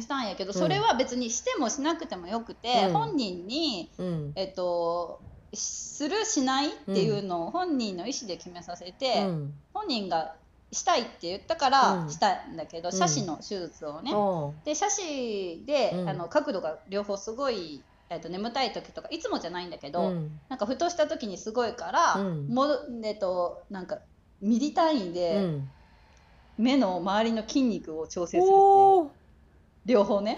[0.00, 0.54] したんやけど、うん。
[0.54, 2.92] それは別にしてもしなくてもよくて、うん。
[2.92, 4.32] 本人に、うん。
[4.36, 5.22] えっと、
[5.52, 9.54] するしないっていうのを本人の意思で決めさせて、うん。
[9.74, 10.34] 本人が
[10.72, 12.10] したいって言ったからうん。
[12.10, 12.94] したんだけど、うん。
[12.94, 14.54] 斜視の手術をね、おう。
[14.64, 16.08] で斜視で、うん。
[16.08, 20.40] あの角度が両方すごい、えっと眠たい時とかいつもじゃないんだけど、うん。
[20.48, 22.48] なんかふとした時にすごいから、うん。
[22.48, 22.66] も
[23.04, 23.98] えっとなんか
[24.40, 25.68] ミリ単位うでん。
[26.58, 29.10] 目の周りの筋肉を調整するっていう、
[29.86, 30.36] 両方ね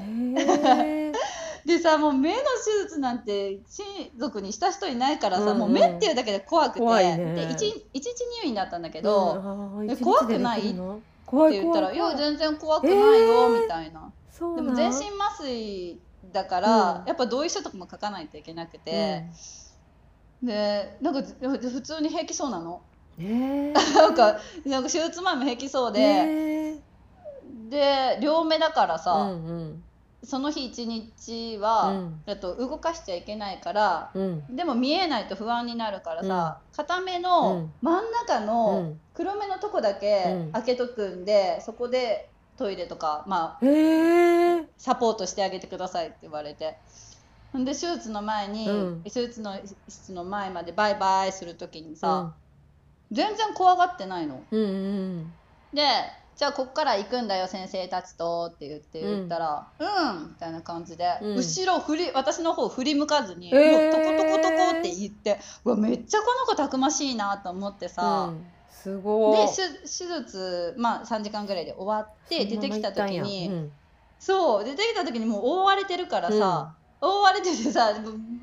[1.66, 5.58] でさもう目の手術なんて親族にした人いないからさ、うんうん。
[5.58, 6.80] もう目っていうだけで怖くて。
[6.80, 7.34] 怖いね。
[7.34, 9.40] で一日一日入院だったんだけど、
[9.88, 9.96] えうん。
[9.98, 10.60] 怖くない？
[10.60, 13.62] って言ったら「いや全然怖くないよ」えー。
[13.62, 14.12] みたいな。
[14.40, 14.66] なん。
[14.66, 16.00] も全身麻酔
[16.32, 17.06] だから、うん。
[17.06, 19.24] やっぱ同意書とかも書かないといけなくて、
[20.42, 22.82] でなんか普通に平気そうなの。
[23.18, 26.80] うん、えー、 なんかなんか手術前も平気そうで、え
[27.68, 29.84] で両目だからー、さ、うん
[30.24, 34.22] その日一日うは、んだと動かしちゃいけないからうん。
[34.22, 37.72] うんでも見えないと不安になるからさ、片目うのん。
[37.80, 39.00] 真ん中うのん。
[39.14, 40.52] 黒目のとこだけうん。
[40.52, 46.76] 開けとくんで、そこでトイレとか、まあ、えー、サポートしてあげてくださいって言われて。
[47.54, 49.02] で手術の前に、うん。
[49.04, 49.58] 手術の
[49.88, 52.36] 室の前までバイバイする時にさ、
[53.10, 54.46] 全然怖がってないの。
[54.50, 54.78] うんうんう
[55.20, 55.32] ん。
[55.72, 55.82] で
[56.36, 59.84] じゃあこっから行くんだよ先生たちとって言って言ったら「う
[60.18, 61.36] ん」みたいな感じで、うん。
[61.36, 63.72] 後ろ振り私の方振り向かずに、えー。
[63.72, 68.46] もうトコトコトコって言ってうわめっちゃこの子たくましいなと思ってさ、うん。
[68.70, 69.46] すごい。
[69.46, 73.72] で手手術、まあ、3時間ぐらいで終わって出てきた時に、うん。
[74.18, 76.74] そう出てきた時にもう覆われてるからさ、
[77.04, 77.90] 覆われててさ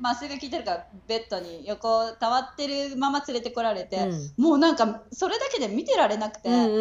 [0.02, 4.44] 麻酔が効いてるからベッドに横たわってるまま連れてこられて、うん。
[4.44, 6.50] もうなんかそれだけで見てられなくて。
[6.50, 6.74] うんうんうん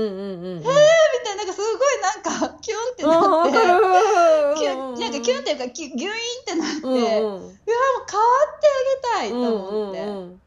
[0.44, 0.60] うん。
[0.60, 3.52] みたいななんかすごいなんかキュンってなって
[4.60, 6.12] キュンなんかキュンっていうかギュイーンっ
[6.46, 7.00] てなって、うんうん。
[7.00, 8.68] うわもう変わって
[9.16, 10.42] あげたいと思って、うんうんうん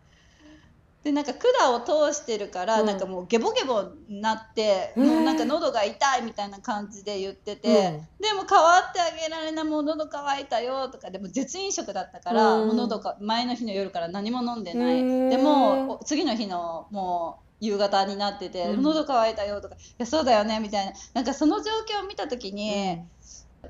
[1.05, 2.87] でなんか管を通してるから、うん。
[2.87, 12.69] なんかもうゲボゲボになって、もうなんか喉が痛いみたいな感じで言ってて、でも変わってあげられないもう喉乾いたよとかでも絶飲食だったから、うん。
[12.69, 14.97] もう喉が前の日の夜から何も飲んでない。
[15.31, 18.83] でもお次の日のもう夕方になってて、うん。
[18.83, 20.93] 喉乾いたよとかいやそうだよねみたいな。
[21.15, 23.01] なんかその状況を見た時に、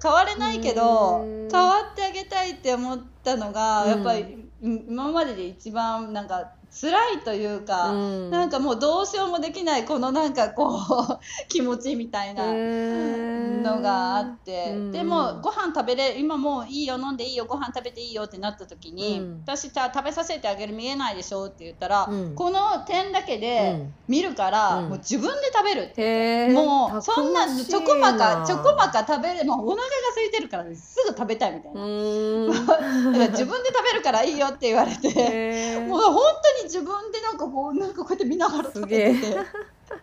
[0.03, 1.49] 変われないけどうん。
[1.51, 4.87] 変わってあげたいって思ったのが、うんやっぱりうん。
[4.89, 7.96] 今までで一番なんか辛いというか、う
[8.28, 8.30] ん。
[8.30, 11.18] なんかもうどうしようもできないこのなんかこう
[11.48, 19.40] 気持ちみたいなのがあって、うんでもご飯食べれ今もういいよ飲んでいいよご飯食べていいよってなった時に、うん。
[19.42, 22.34] 私じゃあ食べさせてあげる見えないでしょって言ったら、うん。
[22.34, 23.94] この点だけでうん。
[24.08, 24.88] 見るから、うん。
[24.88, 26.48] もう自分で食べるって。
[26.48, 31.80] もうそんなちょこまかちょこまか食べれもうお腹が空いてるからすぐ食べたいみたいな、
[33.12, 36.22] だから自分で食べるからいいよって言われて、もう本
[36.58, 39.36] 当に自分でなんかこうなんかこうやって見ながら食べてて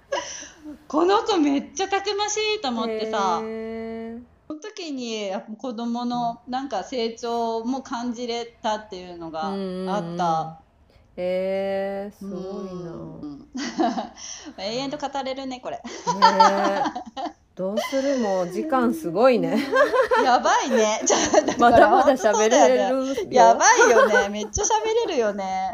[0.87, 10.61] この子めっちゃたくましいと思ってさその時に子供のなんか成長も感じれたっていうのがあった。
[11.21, 12.91] へーすごいな。
[12.91, 13.47] うん。
[14.57, 15.77] 永遠と語れるねこれ。
[15.77, 15.83] ね
[17.17, 19.61] えどうするもう時間すごいね。
[20.23, 21.01] やばいね。
[21.59, 23.15] まだまだ喋れるよ。
[23.29, 24.29] やばいよね。
[24.29, 25.73] めっちゃ喋れるよね。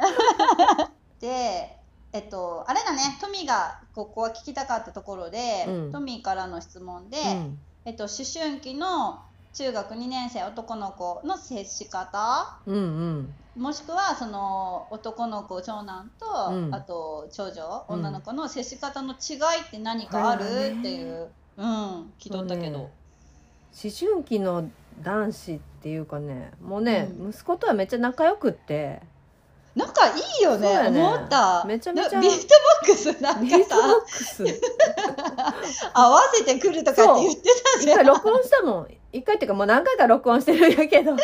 [1.21, 1.77] で、
[2.11, 5.91] えっと、あれだね、トミーがここは聞きたかったところで、うん。
[5.91, 7.59] トミーからの質問で、うん。
[7.85, 9.19] えっと、思春期の
[9.53, 13.61] 中学2年生男の子の接し方うんうん。
[13.61, 16.73] もしくはその男の子長男と、うん。
[16.73, 17.99] あと長女うん。
[17.99, 20.43] 女の子の接し方の違いって何かある、
[20.79, 22.77] っていう、うん、聞いとったけど。
[22.79, 22.89] ね
[23.83, 24.69] 思春期の
[25.03, 29.01] 男子っていうかねもうね、う息子とはめっちゃ仲良くって。
[29.75, 31.01] 仲いいよねね。
[31.01, 31.65] 思った。
[31.65, 32.47] めちゃめちゃなビート
[32.87, 33.75] ボックスなんかさ。
[33.75, 34.45] ックス。
[35.93, 37.41] 合わせてくるとかって言って
[37.75, 38.05] たじゃん。
[38.05, 41.15] 録音したもん一回っていうかもう何回か録音してるんやけど。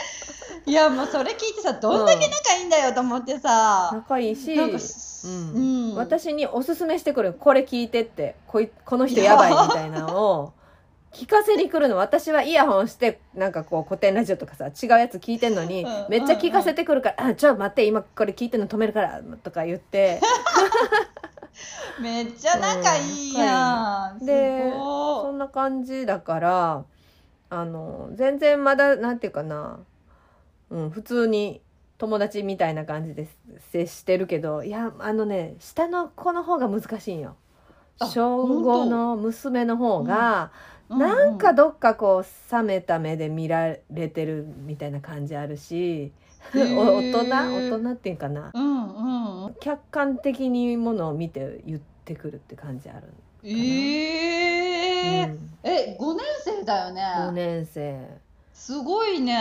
[0.65, 5.53] いやもうそれ聞いてさどんだけ仲いいんだよと思ってさ、仲いいし、うん。
[5.53, 5.59] う
[5.93, 5.95] ん。
[5.95, 10.53] 私におすすめしてくるこれ聞いてってこいこの人やばいみたいなのを
[11.13, 16.05] 聞かせに来るの私はイヤホンしてなんかこう古典ラジオとかさ違うやつ聞いてんのに、うん。
[16.09, 20.21] めっちゃ聞かせてくるから「あちょ待って今これ聞いてんの止めるから」とか言って。
[21.99, 26.85] めっちゃ仲いいやん、う んでそんな感じだから
[27.51, 29.79] あの全然まだなんていうかな、
[30.69, 31.61] うん、普通に
[31.97, 33.27] 友達みたいな感じで
[33.71, 37.35] 接してるけどいやあのね下の子の方が難しいんよ。
[37.99, 40.51] あ小5の娘の方が、
[40.89, 46.11] いなんかどっかこう冷めた目で見られてるみたいな感じあるし、
[46.55, 47.29] 大人？
[47.29, 48.51] 大人っていうかな。
[48.53, 49.55] うんうん。
[49.59, 53.03] 客観的にものを見て言ってくるって感じある、
[53.43, 55.49] ええうん。
[55.63, 57.01] え5年生だよね。
[57.01, 58.21] 5年生。
[58.53, 59.39] すごいね、うん。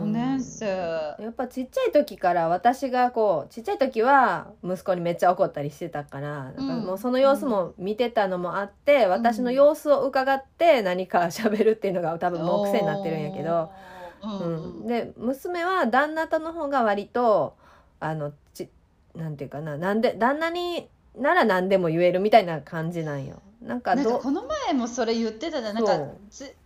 [0.00, 0.66] 5年生。
[0.66, 13.70] やっぱちっちゃい時から私がこうちっちゃい時は息子にめっちゃ怒ったりしてたからだからもうその様子も見てたのもあって、私の様子を伺って何か喋るっていうのが多分もう癖になってるんやけど、
[14.22, 14.38] うん。
[14.82, 17.56] うん、で娘は旦那との方が割と
[18.00, 18.68] あのち
[19.14, 20.88] なんていうかななんで旦那に
[21.20, 23.42] なら何でも言えるみたいな感じなんよ。
[23.60, 25.74] なんかこの前もそれ言ってたじゃん。
[25.74, 25.98] なんか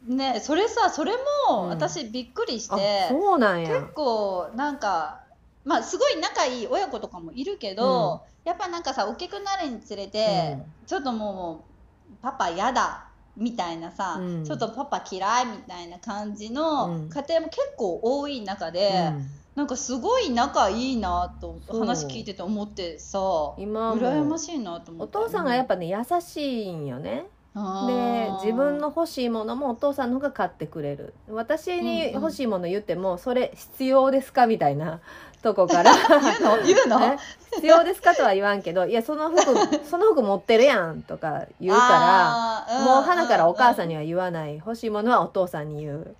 [0.06, 1.18] ねそれさそれうん。
[1.50, 3.68] も私びっくりしあて、そうなんや。
[3.68, 5.20] 結構なんか
[5.64, 11.64] まあすごい仲いい親子とかもいるけど、やっぱなんかさ大きくなるにつれて、ちょっとも
[12.10, 14.44] うパパ嫌だみたいなさ、うん。
[14.44, 17.08] ちょっとパパ嫌いみたいな感じのうん。
[17.08, 19.12] 家庭も結構多い中で、
[19.54, 23.18] なんかすごい仲いいなと話聞いてて思ってさ
[23.58, 24.00] 今も。
[24.00, 25.12] 羨ましいなと思おって。
[25.14, 27.26] 父さんがやっぱね優しいんよね。
[27.54, 31.12] あでー自分の欲しいものもお父さんの方が買ってくれる。
[31.28, 34.46] 私に欲しいもの言っても、それ必要ですか？
[34.46, 35.00] みたいな
[35.42, 35.92] とこから。
[36.02, 36.62] 言うの？
[36.64, 36.98] 言うの？
[37.00, 37.18] ね
[37.54, 39.44] 必要ですかとは言わんけどいやその服
[39.84, 44.56] その服持ってるやんとか言うからもう花からお母さんにには言わない。
[44.56, 46.16] 欲しいものはお父さんに言う。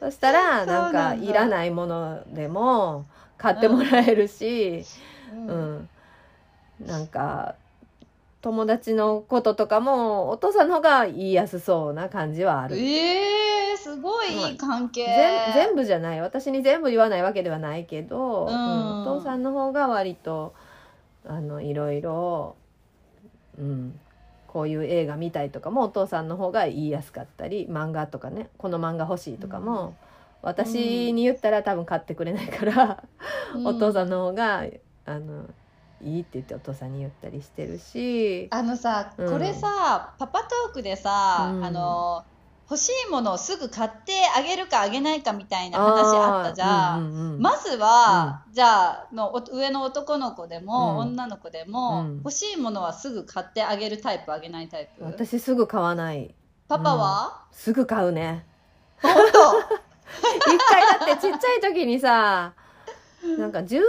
[0.00, 3.04] そしたら なんなんだいらないものでも
[3.38, 4.84] 買ってもらえるし、
[5.32, 5.88] うん。
[6.80, 7.54] うん、なんか
[8.42, 12.78] 友達のこととかもお父さんの方が言いやすそうな感じはある。
[12.78, 15.04] えー、すごいいい関係、
[15.54, 16.20] 全全部じゃない。
[16.20, 18.54] 私に全部言わないわけではないけど、うん。
[18.54, 18.56] う
[18.98, 20.54] んお父さんの方が割と
[21.26, 22.56] あのいろいろ、
[23.58, 23.98] うん、
[24.46, 29.94] こういう映画見たいとかもお父さんの方が言いやすかったり漫画とかねこの漫画欲しいとかも、
[30.42, 33.04] 私に言ったら多分買ってくれないから、
[33.64, 34.64] お父さんんの方が
[35.04, 35.44] あの
[36.02, 38.48] いいって言ってお父さんに言ったりしてるし。
[38.50, 39.30] あのさ、うん。
[39.30, 41.64] これさパパトークでさ、うん。
[41.64, 42.24] あの
[42.70, 47.00] 欲しいものをすぐ買ってあげるかあげないかみたいな話あったじゃん。
[47.00, 50.98] うんうんうんまずは、じゃあのお上の男の子でも、うん。
[51.08, 52.16] 女の子でも、うん。
[52.18, 55.04] 欲しいものはすぐ買ってあげるタイプあげないタイプ？
[55.04, 56.34] 私すぐ買わない。
[56.68, 58.46] パパは、すぐ買うね。
[59.02, 59.12] 本
[60.10, 62.52] 一回だってちっちゃい時にさ
[63.38, 63.80] なんか11月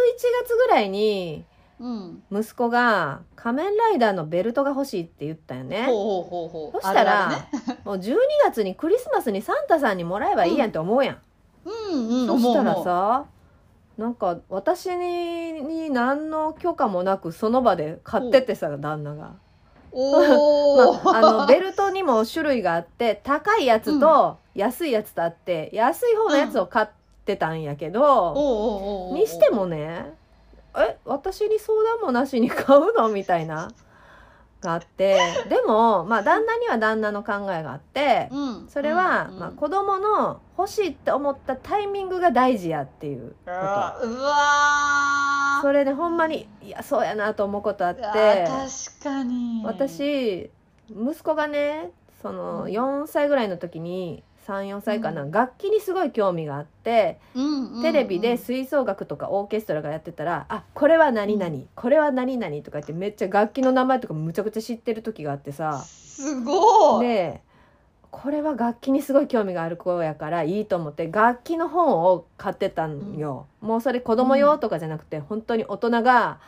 [0.55, 1.50] ぐらいに当
[1.81, 2.23] うん。
[2.31, 5.85] 息子が「仮面ライダーのベルトが欲しい」って言ったよね。
[5.85, 6.71] ほうほうほうほう。
[6.73, 7.79] そしたらあるあるね。
[7.83, 8.15] もう12
[8.45, 11.17] 月にクリスマスにサンタさんにもらえばいいやんって思うやん、
[11.65, 12.27] うんうん。
[12.27, 13.25] そしたらさ
[13.97, 19.33] なんか私にに何の許可もなくその場で買ってってさ旦那が。
[19.91, 26.87] おお、 まあ、あのベルトにも種類があって高いやつと安いやつとあって、安い方のやつを買っ
[27.25, 30.13] てたんやけど、おうおうおうおうにしてもね
[30.77, 33.09] え私に相談もなしに買うの？
[33.09, 33.71] みたいな。
[34.61, 35.17] があって。
[35.49, 38.29] でもまあ旦那には旦那の考えがあって。
[38.31, 38.67] うん。
[38.69, 44.07] それは、うんまあ、子供の欲しいって思ったタイミングが大事やっていうこあと。
[44.07, 45.61] うわー。
[45.63, 49.63] それでほんまにいやそうやなと思うことあっあてー確かに。
[49.65, 50.51] 私
[50.89, 51.89] 息子がね
[52.21, 52.71] そのうん。
[52.71, 55.31] 4歳ぐらいの時に34歳かな、うん。
[55.31, 65.83] 楽器にすごい興味があってうんテレビで吹奏楽とかオーケストラがやってたら「あこれは何々、うこれは何々」とか言ってめっちゃ楽器の名前とかむちゃくちゃ知ってる時があってさ。
[65.85, 67.07] すごい。
[67.07, 67.41] で
[68.11, 76.39] これは楽器にすごい興味がある子やからいいと思って楽器の本を買ってたんよ、もうそれ子供用とかじゃなくて、本当に大人が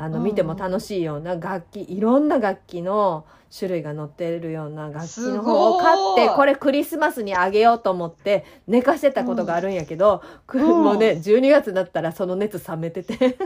[0.00, 0.24] あのうん。
[0.24, 3.26] 見ても楽しいような楽器いろんな楽器の
[3.56, 5.94] 種類が載ってるような楽器の本を買
[6.26, 10.84] ってこれクリスマスにあげようと思って寝かしてたことがあるんやけど、くうん。
[10.84, 13.36] もうね12月だったらその熱冷めてて。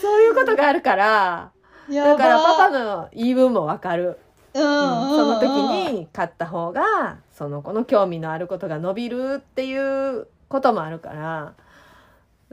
[0.00, 1.52] そういうことがあるから
[1.88, 4.04] だからパパの言い分もわかる。
[4.06, 4.18] うんうん
[4.54, 11.54] その時にに買った方がその子の興味のあることが伸びるっていうこともあるから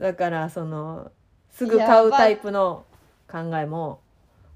[0.00, 1.10] だからその
[1.50, 2.84] すぐ買うタイプの
[3.30, 4.00] 考えも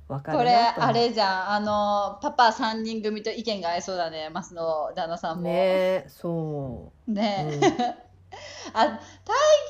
[0.08, 5.42] 分かるこれあれじゃんあのパパ3人組と意見が合いそうだねマスの旦那さんも。
[5.42, 7.64] ねえそう、ねうん。
[8.72, 8.98] あ大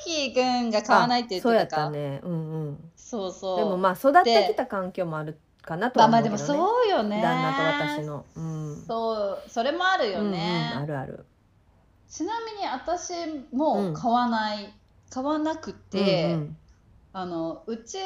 [0.05, 2.19] 輝くんが買わないって言ってたそうやかったね。
[2.23, 2.35] うんう
[2.71, 2.91] ん。
[2.95, 3.57] そうそう。
[3.57, 7.21] でもまあ育ってきた環境もあるかなとはまあまあで思うけど、ねもそうよね。
[7.21, 8.25] 旦那と私の。
[8.35, 8.83] うん。
[8.87, 11.25] そうそれもあるよね、うんうん、あるある。
[12.09, 13.13] ちなみに私
[13.53, 14.73] も買わない、
[15.09, 16.57] 買わなくて、うん
[17.17, 17.97] あのうち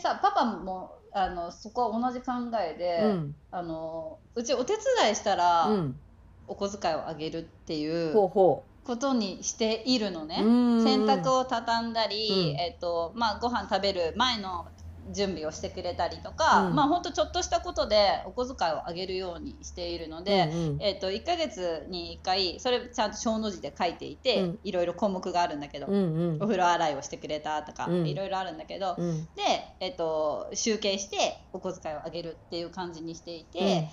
[0.00, 3.34] さパパもあのそこは同じ考えで、うん。
[3.50, 6.00] あのうちお手伝いしたら、うん。
[6.46, 10.82] お小遣いをあげるっていうことにしているのね、ううん。
[10.82, 12.60] 洗濯を畳んだり、うん。
[12.60, 14.66] えっとまあ、ご飯食べる前の
[15.12, 16.74] 準備をしてくれたりとか、うん。
[16.74, 24.58] まあほんとちょっとしたことでお小遣いをあげるようにしているので、うんうんえっと1ヶ月に1回それちゃんと小の字で書いていて、うん。
[24.64, 26.42] いろいろ項目があるんだけど、うんうん。
[26.42, 28.06] お風呂洗いをしてくれたとか、うん。
[28.06, 29.24] いろいろあるんだけど、うん。
[29.34, 29.42] で、
[29.80, 33.88] えっと集計してお小遣いをあげるっていう感じにしていて、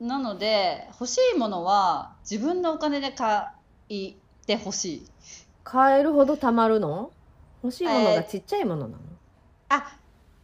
[0.00, 3.46] なので欲しいものは自分のお金で買
[3.88, 4.14] い
[4.46, 5.06] てほしい。
[5.64, 7.10] 買えるほど貯まるの？
[7.62, 8.98] 欲しいものがちっちゃいものなの、
[9.68, 9.98] あ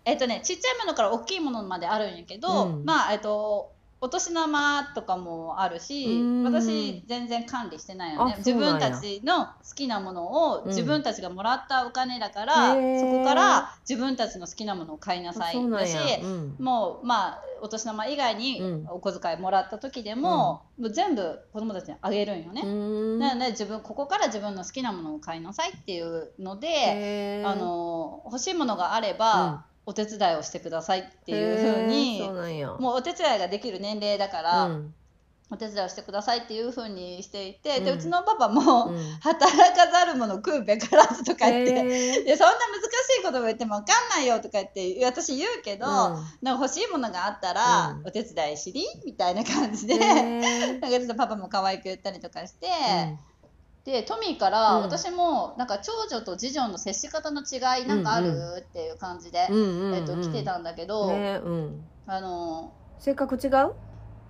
[0.04, 2.84] えっ、とねちっちゃいものから大きいものまであるんやけど、うん。
[2.84, 6.44] まあえっ、とお年玉とかもあるしうん。
[6.44, 10.68] 私全然管理してないよねあ自分たちの好きなものをうん。
[10.68, 13.00] 自分たちがもらったお金だから、へー。
[13.00, 18.86] そこから自分たちの好きなものを買いなさあいだしそうなんもうまあお年玉以外にうん。
[18.90, 22.62] お小遣いもらった時でも,、もう全部子供たちにあげるんよね。
[23.18, 32.22] なので自分ここから自分の好きなものを買いなさいっていうので、あの欲しいものがあれば、お手伝いをしてくださいっていうふうへに
[32.78, 34.94] もうお手伝いができる年齢だから、うん。
[35.50, 37.98] お手伝いをしてくださいっていうふうにしていて、でうん。
[37.98, 38.98] うちのパパも、うん。
[39.20, 41.74] 働かざる者食うべからずとか言って。
[42.24, 42.82] でそんな難
[43.16, 45.92] しいことを言っても分かんないよとか言って私言うけど、うん。
[46.40, 48.06] なんか欲しいものがあったら、うん。
[48.06, 48.86] お手伝いしり？
[49.04, 52.70] みたいな感じで、 なんかちょっとパパも可愛く言ったりとかして、う
[53.12, 53.33] ん
[53.84, 54.82] でトミーからうん。
[54.82, 59.56] 私もなんか長女と次女の接し方の違いなんかある、うんっていう感じで、うん。
[59.56, 61.84] うんうんえっと来てたんだけど、ねうん。
[62.06, 63.72] あの性格違う？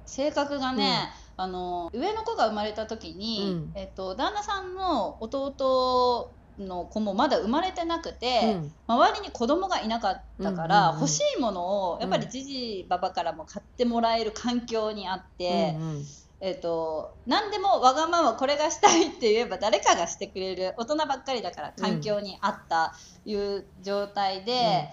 [0.06, 3.78] 性格がね、あの上の子が生まれた時に、うん。
[3.78, 8.74] えっと、旦那さんの弟の子もまだ生まれてなくて、うん。
[8.86, 16.04] 周りに子供がいなかったから、うんうんうん欲しいものをやっぱりじじいばばからも買ってもらえる環境にあって、うんうん
[16.40, 24.90] えっと何でもわがままこれがしたいって言えば誰かがしてくれる大人ばっかりだから環境にあったいう状態で、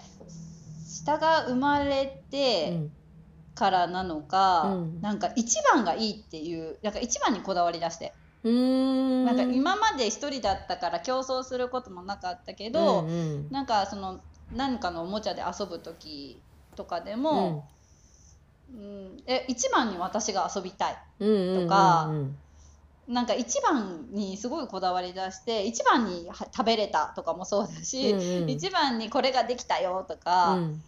[0.88, 2.70] 下が生まれて。
[2.72, 2.92] うん
[3.54, 5.02] からなのか、うん。
[5.02, 8.14] なんか一番がいいっていうなんか一番にこだわり出して、
[8.44, 9.26] うーん。
[9.26, 13.52] なんか今まで一人だったから競争することもなかったけど、うんうん。
[13.52, 14.22] なんかその
[14.52, 16.42] 何かのおもちゃで遊ぶ時
[16.76, 17.81] とかでも、うん
[19.28, 20.98] え一番に私が遊びたい。
[21.20, 22.38] うんうんとかうんうん。
[23.08, 28.50] なんか一番にすごいこだわり出して一番には食べれたとかもそうだし、うんうん。
[28.50, 30.54] 一番にこれができたよとか。
[30.54, 30.82] うん。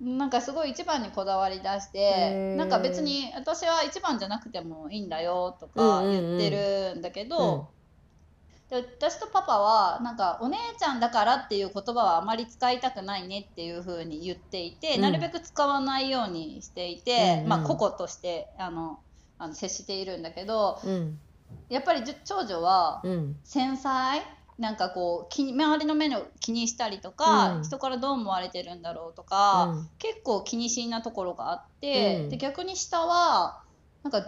[0.00, 6.38] なんかすごい一番にこだわり出してなんか別に私は一番じゃなくてもいいんだよとかうんうんうん。
[6.38, 6.50] 言って
[6.94, 7.73] るんだけど、
[8.70, 15.00] で私とパパはなんかお姉ちゃんだからっていう言葉はあまり使いたくないねっていう風に言っていて、うん。
[15.02, 17.48] なるべく使わないようにしていて、うんうん。
[17.48, 18.98] まあ個々としてあの
[19.38, 21.18] あの接しているんだけどうん。
[21.68, 23.36] やっぱり長女はうん。
[23.44, 24.22] 繊細？
[24.56, 27.64] なんかこう周りの目の気にしたりとか、うん。
[27.64, 29.88] 人からどう思われてるんだろうとか、うん。
[29.98, 32.28] 結構気にしいなところがあって、うん。
[32.30, 33.60] で逆に下は
[34.04, 34.24] なんか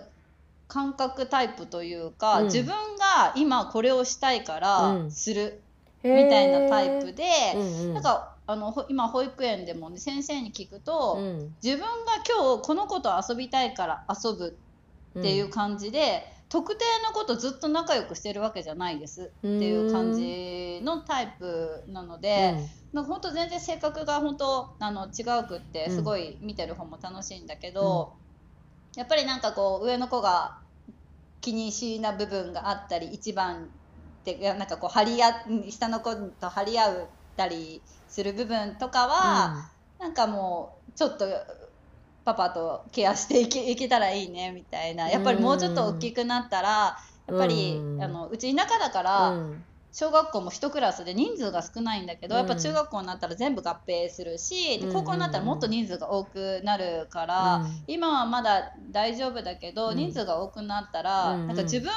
[0.68, 2.44] 感覚タイプというか、うん。
[2.46, 5.10] 自分が今これをしたいからうん。
[5.10, 5.62] する
[6.02, 7.94] みたいなタイプで、うんうん。
[7.94, 11.56] なんかあのほ今保育園でも、ね、先生に聞くと、うん。
[11.62, 11.86] 自分が
[12.28, 14.58] 今日この子と遊びたいから遊ぶ
[15.18, 22.56] っていう感じで、特定の子とずっと仲良くしてるわけじゃないですっていう感じのタイプなので。
[22.92, 25.96] なんか本当全然性格が本当あの違うくってうん。
[25.96, 28.14] すごい見てる方も楽しいんだけど、
[28.96, 30.58] やっぱりなんかこう上の子が
[31.40, 33.66] 気にしいな部分があったり一番っ
[34.24, 35.32] てなんかこう張り合
[35.70, 39.70] 下の子と張り合ったりする部分とかは、
[40.00, 41.26] なんかもうちょっと
[42.24, 45.08] パパとケアしていけいけたらいいねみたいな。
[45.08, 46.96] やっぱりもうちょっと大きくなったら
[47.28, 48.02] やっぱり、うん。
[48.02, 49.30] あのうち田舎だから。
[49.30, 49.64] うん
[49.98, 52.40] 小学校も一クラスで人数が少ないんだけど、うん。
[52.40, 54.92] やっぱ中学校になったら全部合併するし、でうん。
[54.92, 57.84] 高校になったらもっと人数が多くなるから、うん。
[57.86, 59.96] 今はまだ大丈夫だけど、うん。
[59.96, 61.46] 人数が多くなったら、うん。
[61.46, 61.92] なんか自分が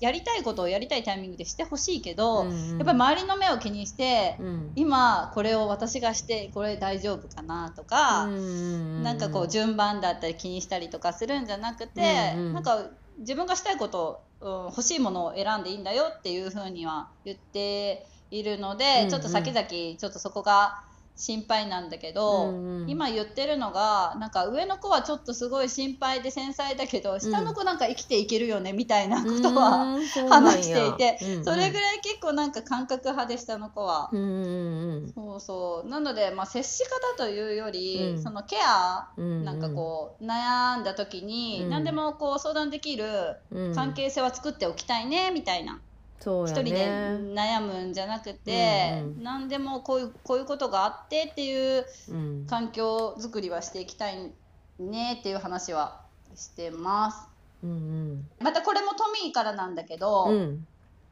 [0.00, 2.50] やりたいことをやりたいタイミングでしてほしいけど、うん。
[2.50, 4.72] やっぱり周りの目を気にして、うん。
[4.74, 19.10] 今これを私がしてこれ大丈夫かなとか、うんなんかこう順番だったり気にしたりとかするんじゃなくて、なんか自分がしたいことを、うん欲しいものを選んでいいんだよっていうふうには言っているので、うんうん。
[19.10, 20.82] ちょっと先々ちょっとそこが
[21.20, 22.90] 心配なんだけど、うんうん。
[22.90, 31.44] 今言ってるのがなんか上の子はちょっとすごい心配で繊細だけど下の子なんか生きていけるよねみたいなことは、うん 話していてうんうん。
[31.44, 34.08] それぐらい結構なんか感覚派で下の子は。
[34.10, 35.88] うんうんそうそう。
[35.88, 38.22] なので、まあ、接し方というより、うん。
[38.22, 39.44] そのケアうん。
[39.44, 41.70] なんかこう悩んだ時に、うん。
[41.70, 43.74] 何でもこう相談できるうん。
[43.74, 45.80] 関係性は作っておきたいねみたいな
[46.20, 46.86] 一人でね
[47.34, 49.22] 悩むんじゃなくて、うんうん。
[49.22, 52.46] 何でもこういうこういうことがあってっていううん。
[52.48, 54.30] 環境づくりはしていきたい
[54.78, 56.02] ねっていう話は
[56.34, 57.28] してます。
[57.62, 60.32] うんまたこれもトミーからなんだけど、うん。
[60.32, 60.66] うん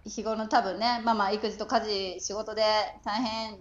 [0.05, 2.63] 日頃の多分ねママ育児と家事仕事で
[3.05, 3.59] 大変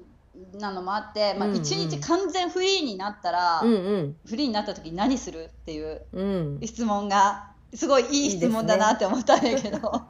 [0.59, 1.61] なのもあって、まあ、うんうん。
[1.61, 4.15] 一日完全フリーになったら、うんうん。
[4.25, 6.59] フリーになった時に何するっていううん。
[6.63, 9.79] 質問がすごいいい質問だなって思ったんやけど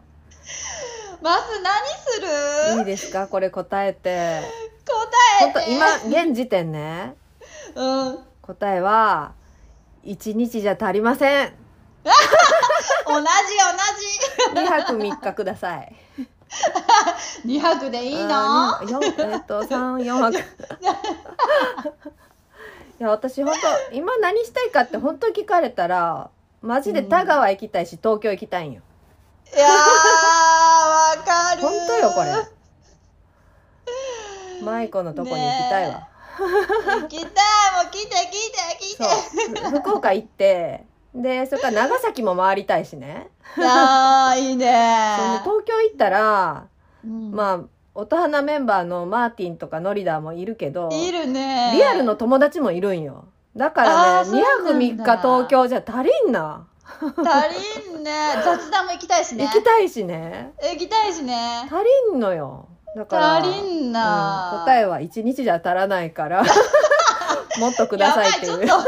[1.22, 2.22] まず何す
[2.76, 2.80] る？
[2.80, 3.28] いいですか？
[3.28, 4.42] これ答えて。
[4.86, 5.72] 答えて。
[5.72, 7.16] 今現時点ね。
[7.76, 8.20] うん。
[8.42, 9.34] 答えは
[10.06, 11.54] 1日じゃ足りません。
[13.08, 13.26] 同じ
[14.56, 15.96] 同2泊3日ください。
[17.44, 18.80] じ2泊でいいの？
[18.82, 18.86] え
[19.38, 20.38] っと34泊。
[23.00, 23.54] いや私本
[23.90, 26.30] 当今何したいかって本当聞かれたら
[26.62, 28.82] マジで田川行きたいし東京行きたいんよ
[29.56, 32.32] いやーわかる本当よこれ。
[34.64, 36.08] 舞子のとこに行きたいわ、
[37.02, 37.28] 行きたい。
[37.28, 38.16] もう来て来
[38.52, 39.04] て来て。
[39.04, 39.80] そう。
[39.82, 43.30] 福岡行ってでそれから長崎も回りたいしね。
[43.58, 44.66] あーいいね。
[45.44, 46.68] 東京行ったら
[47.04, 47.32] うん。
[47.32, 47.62] まあ
[47.96, 51.72] 音花メンバーのマーティンとかノリダーもいるけどいるね。
[51.74, 53.26] リアルの友達もいるんよ。
[53.56, 55.06] だからね2あーそうなんだ。
[55.06, 56.68] 泊3日東京じゃ足りんな
[57.00, 58.12] 足りんね。
[58.44, 59.46] 雑談も行きたいしね。
[59.46, 60.54] 行きたいしね。
[60.62, 61.64] 行きたいしね。
[61.68, 61.76] 足
[62.12, 62.68] りんのよ。
[62.96, 66.44] だから足りんな、うん答えは1日じゃ足らないから。
[67.60, 68.52] もっとくださいっていう。
[68.52, 68.82] やばいちょっ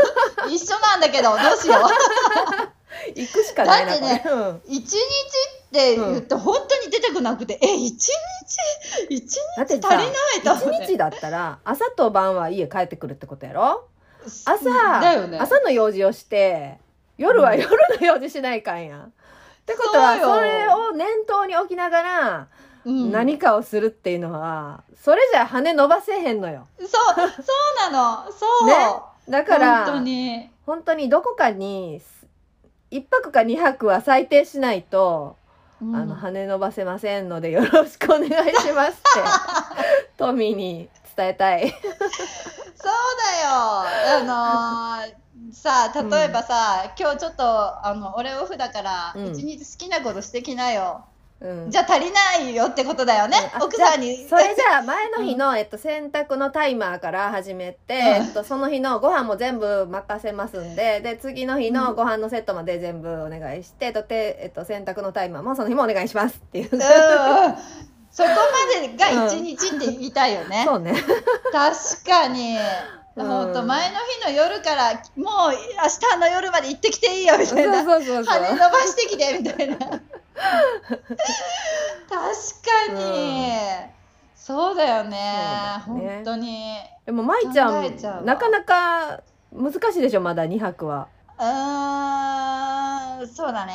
[0.45, 0.49] と。
[0.49, 1.83] 一緒なんだけどどうしよう。
[3.15, 4.61] 行くしかないなだってねうん。
[4.67, 4.99] 一日っ
[5.71, 8.09] て言って本当に出てこなくて、え一日？
[9.09, 10.11] 一日だってさ足りな
[10.53, 10.85] いと思って。
[10.85, 13.87] 1日だったら朝と晩は家帰ってくるってことやろ？
[14.45, 14.65] 朝
[15.27, 15.37] ね。
[15.39, 16.79] 朝の用事をして
[17.19, 17.69] 夜は夜
[17.99, 18.97] の用事しないかんや。
[18.97, 19.01] ん。
[19.01, 19.09] っ
[19.65, 22.47] てことはそれを念頭に置きながら
[22.85, 23.11] うん。
[23.11, 26.67] 何かをするっていうのはそれじゃ羽伸ばせへんのよ。
[26.79, 27.21] そうそ
[27.91, 28.31] うなの。
[28.31, 28.73] そう、ね。
[29.27, 30.49] だから本当に。
[30.65, 32.01] 本当にどこかに
[32.91, 35.35] 1泊か2泊は最低しないと、
[35.81, 35.95] うん。
[35.95, 41.69] あの羽伸ばせませんのでよろしくお願いしますって トミーに伝えたい。
[41.69, 43.49] そうだよ。
[44.21, 49.31] あのーさあ例えばさ、今日ちょっとあの俺オフだからうん。
[49.31, 51.05] 一日好きなことしてきなよ、
[51.41, 51.71] うん。
[51.71, 54.27] じゃあ足りないよってことだよね、あ奥さんに。
[54.27, 66.79] それじゃあ前の日の、えっと、洗濯のタイマーから始めて、えっと、その日のご飯も全部任せますんでで次の日のご飯のセットまで全部お願いして、とてえっと、洗濯のタイマーもその日もお願いしますっていう、うん。
[68.11, 70.93] そこまでが一日って言いたいよね、 そうね。
[71.51, 72.57] 確かに
[73.23, 73.27] うん。
[73.27, 75.57] 本当前の日の夜からもう明
[76.11, 77.83] 日の夜まで行ってきていいよみそうたいな。
[77.83, 79.77] そうそうそう羽伸ばしてきてみたいな。
[79.79, 79.99] 確
[82.09, 83.51] かに、
[84.35, 85.81] そうだよね。
[85.85, 86.15] そうだよね。
[86.15, 86.77] 本当に。
[87.05, 89.21] でも舞ちゃんなかなか
[89.51, 91.07] 難しいでしょまだ2泊は。
[91.39, 93.73] うーんそうだね。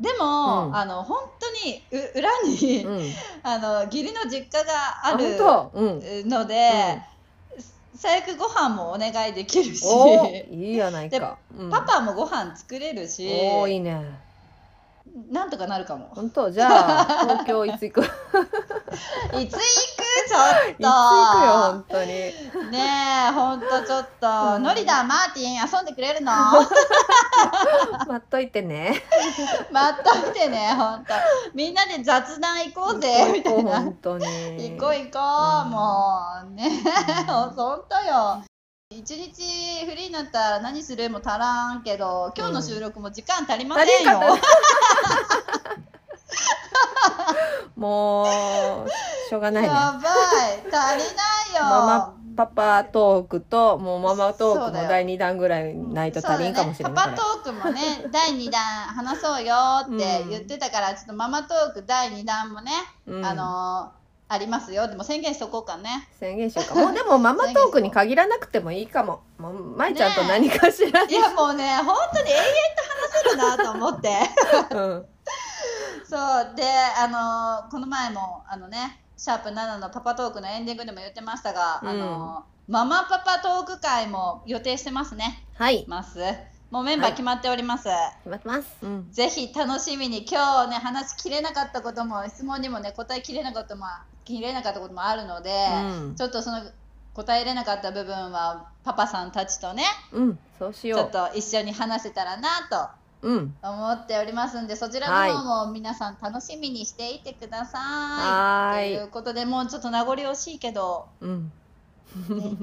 [0.00, 0.76] でも、うん。
[0.76, 3.12] あの本当にう裏に、うん。
[3.42, 4.72] あの義理の実家が
[5.04, 5.36] あある
[6.26, 7.02] ので、
[8.00, 9.84] 最悪ご飯もお願いできるし。
[10.50, 11.70] いいやないか、うん。
[11.70, 13.28] パパもご飯作れるし。
[13.28, 14.04] おーいいね。
[15.32, 16.08] なんとかなるかも。
[16.14, 16.48] 本当？
[16.50, 16.68] じゃ
[17.00, 18.00] あ東京いつ行く？
[19.40, 19.58] いつ行
[19.96, 19.97] く？
[20.28, 20.40] ちょっ
[20.72, 20.76] と。
[20.76, 20.88] くよ
[21.72, 22.08] 本当に。
[22.70, 24.62] ねえほんとちょっと、うん。
[24.62, 26.32] ノリダーマーティン遊んでくれるの？
[28.06, 29.02] 待っといてね。
[29.72, 31.14] 待っといてねほんと
[31.54, 33.82] みんなで雑談行こうぜみたいな。
[33.82, 34.26] 本当に。
[34.76, 35.18] 行こう行こ
[35.64, 35.70] う、うん。
[35.70, 36.68] もうね。
[36.68, 37.26] うん。
[37.26, 38.42] ほんとよ。
[38.90, 44.40] 一日フリーになったら何するも足らんけど今日の収録も時間足りませんよ、足りん
[47.76, 48.88] もう
[49.28, 49.68] しょうがないね。
[49.68, 50.02] やばい。
[50.56, 51.62] 足りないよ。
[51.62, 54.88] ママパパトークともうママトークもそうだよ。
[54.88, 57.80] 第2弾ぐらいないと足りんかもしれないね、パパトークもね
[58.12, 62.72] 第2弾話そうよって言ってたから、ちょっとママトーク第2弾もね、
[63.06, 63.26] うん。
[63.26, 63.98] あのー
[64.30, 64.86] ありますよ。
[64.88, 66.06] でも宣言しとこうかね。
[66.20, 66.74] 宣言しようか。
[66.74, 69.22] もうでもママトークに限らなくてもいいかも。
[69.38, 72.42] もう舞ちゃんと何かしらいやもうね本当に永遠
[72.76, 74.18] と話せるなと思って。
[74.70, 75.06] うん
[76.04, 76.56] そう。
[76.56, 76.64] で
[76.98, 85.42] あのーこの前もあのねシャープ7のパパトークのエンディングでも言ってましたが、あのーママパパトーク会も予定してますね。
[85.54, 85.84] はい。
[85.88, 86.18] ます。
[86.70, 88.68] もうメンバー決まっております、決まってます。
[88.82, 89.10] うん。
[89.10, 93.86] ぜひ楽しみに今日ね話しきれなかったことも質問にもね答えきれなかったも
[94.24, 95.50] きれなかったこともあるので、
[96.10, 96.14] うん。
[96.14, 96.60] ちょっとその
[97.14, 99.82] 答えれなかった部分はパパさんたちとね
[100.12, 100.38] うん。
[100.58, 102.88] そうしちょっようと一緒に話せたらなと
[103.22, 103.54] うん。
[103.62, 107.80] 思っておりますんでそちらの方も皆さん楽しみにしていてください。
[107.82, 108.96] はーい。
[108.96, 111.52] ということでもうちょっと名残惜しいけど、うん。
[112.28, 112.56] ね。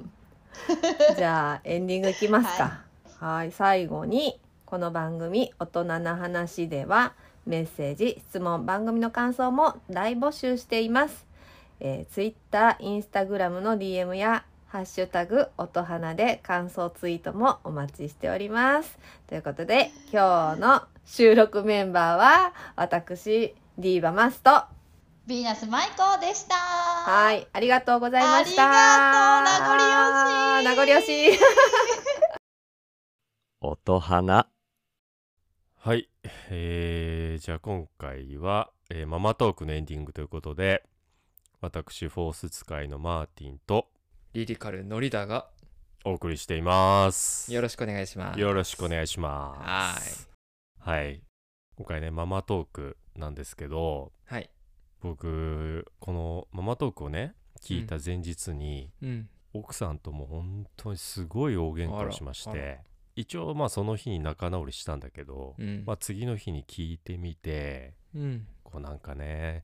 [1.17, 2.81] じゃあエンディングいきますか。
[3.19, 3.51] はい。
[3.51, 7.13] 最後にこの番組「大人な話」では
[7.45, 11.25] メッセージ質問番組の感想も大募集しています。
[11.79, 14.45] えー、Twitter、Instagram の DM や
[14.75, 18.99] ハッシュタグ音花で感想ツイートもお待ちしております。
[19.25, 26.55] ということで今日の収録メンバーは私ディーバマスとヴィーナス舞子でした。
[26.55, 28.63] はいありがとうございました。
[28.67, 31.39] ありがとう名名残残惜しい。
[33.61, 34.49] 音花。
[35.77, 36.09] はい、
[36.49, 40.83] えー、じゃあ今回は、えーママトークのエンディングということで
[41.61, 43.87] 私フォース使いのマーティンと
[44.35, 45.47] リリカルノリダが
[46.03, 48.39] お送りしていますよろしくお願いします。
[48.41, 50.27] よろしくお願いします
[50.77, 51.21] はいはい
[51.77, 54.49] 今回ねママトークなんですけどはい。
[54.99, 59.29] 僕このママトークをね聞いた前日に、うん。
[59.53, 62.79] 奥さんとも本当にすごい大喧嘩をしまして
[63.15, 65.83] 一応まあその日に仲直りしたんだけど、うん。
[65.85, 68.47] まあ、次の日に聞いてみてうん。
[68.65, 69.63] こうなんかね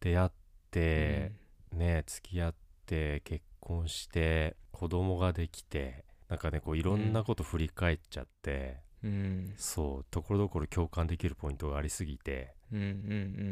[0.00, 0.30] 出会っ
[0.70, 1.32] て、
[1.72, 2.54] ね付き合っ
[2.84, 9.54] て結婚して子供ができてなんかねこういろんなこと振り返っちゃって、うん。
[9.56, 12.80] そうところどころ共感できるポイントがありすぎて、うん。
[12.80, 12.86] うん。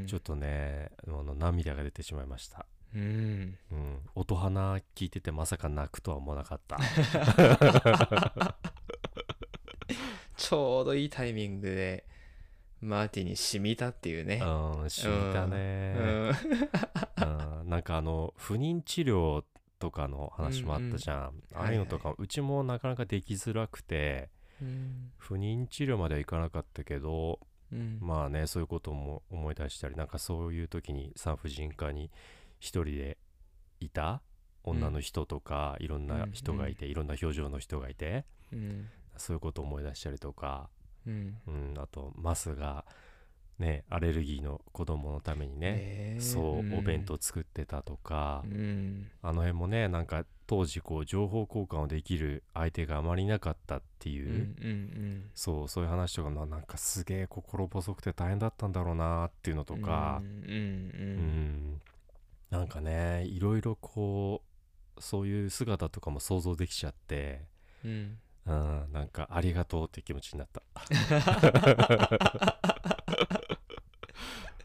[0.00, 0.06] うん。
[0.06, 2.66] ちょっとねあの涙が出てしまいました。
[2.94, 3.56] うん。
[3.70, 6.78] うん、音花聞いててまさか泣くとは思わなかった。
[10.36, 12.04] ちょうどいいタイミングで、
[12.82, 14.42] マーティに染みたっていうね。
[14.44, 15.94] うん、しみたね。
[15.96, 16.28] うん。
[16.28, 16.32] う
[17.64, 19.44] んなんかあの不妊治療
[19.82, 24.30] とかの話もあったじゃん、ああいうのとか、うちもなかなかできづらくて
[24.60, 25.10] うん。
[25.18, 27.40] 不妊治療まではいかなかったけど
[27.72, 27.98] うん。
[28.00, 32.12] まあねそういうことも思い出したりなんかそういう時に産婦人科に
[32.60, 33.18] 一人で
[33.80, 34.22] いた
[34.62, 38.86] 女の人とか、いろんな人がいて、いろんな表情の人がいてうん。
[39.16, 40.70] そういうことを思い出したりとか、
[41.04, 41.38] うん。
[41.48, 42.84] うん、あとマスが
[43.58, 49.10] ねアレルギーの子供のためにね、えーそう、んお弁当作ってたとか、うん。
[49.22, 54.34] あの辺もねなんか当時こう情報交換をできる相手があまりいなかったっていう、うん。
[54.34, 55.30] うん。
[55.34, 60.26] そうそういう話とかななんかすげえ心細くて大変だったんだろうなっていうのとかうん。
[60.26, 60.56] ううん、
[61.76, 61.80] ん。
[62.50, 64.42] なんかねいろいろこ
[64.96, 67.46] うそういう姿とかも想像できちゃって、
[67.84, 68.18] うん。
[68.44, 70.62] うん、なんかありがとうって気持ちになった。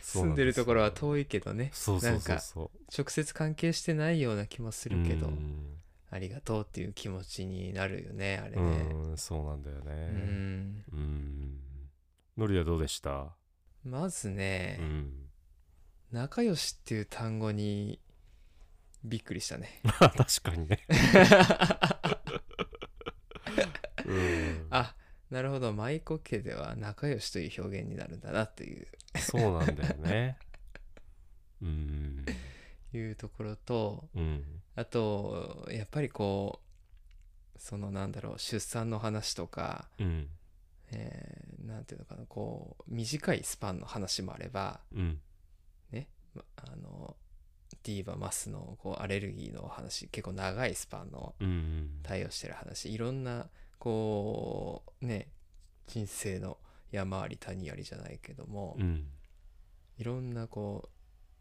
[0.00, 1.70] 住んでるところは遠いけどね。
[1.72, 5.74] そうそうそうそ直接関係してないような気もすうるけど、うん。
[6.10, 10.84] ありがとうっていう気持ちになるよねあれうねんそうなんだようねん。
[10.90, 11.60] うん。
[12.38, 13.36] のりはどうでした？
[13.84, 15.12] まずうね、ん。
[16.10, 18.00] 仲良しっていう単語に
[19.04, 19.82] びっくりしたね。
[19.84, 20.80] 確かにね。
[24.06, 24.66] うん。
[24.70, 24.94] あ
[25.30, 25.72] なるほど。
[25.72, 28.86] 舞子家では仲良しという表現になるんだなという。
[29.18, 30.38] そうなんだよね。
[31.60, 32.24] うん。
[32.94, 34.62] いうところとうん。
[34.74, 36.62] あとやっぱりこ
[37.56, 40.28] うそのなんだろう出産の話とかうん。
[40.90, 45.20] えーなんていうのかなこう短いスパンの話もあればうん。
[45.90, 47.16] ねまあの
[47.82, 52.00] ディーバマスのこうアレルギーの話結構長いスパンのうん。
[52.02, 55.28] 対応してる話いろんなこうね
[55.86, 56.58] 人生の
[56.90, 59.06] 山あり谷ありじゃないけども、うん。
[59.98, 60.88] いろんなこ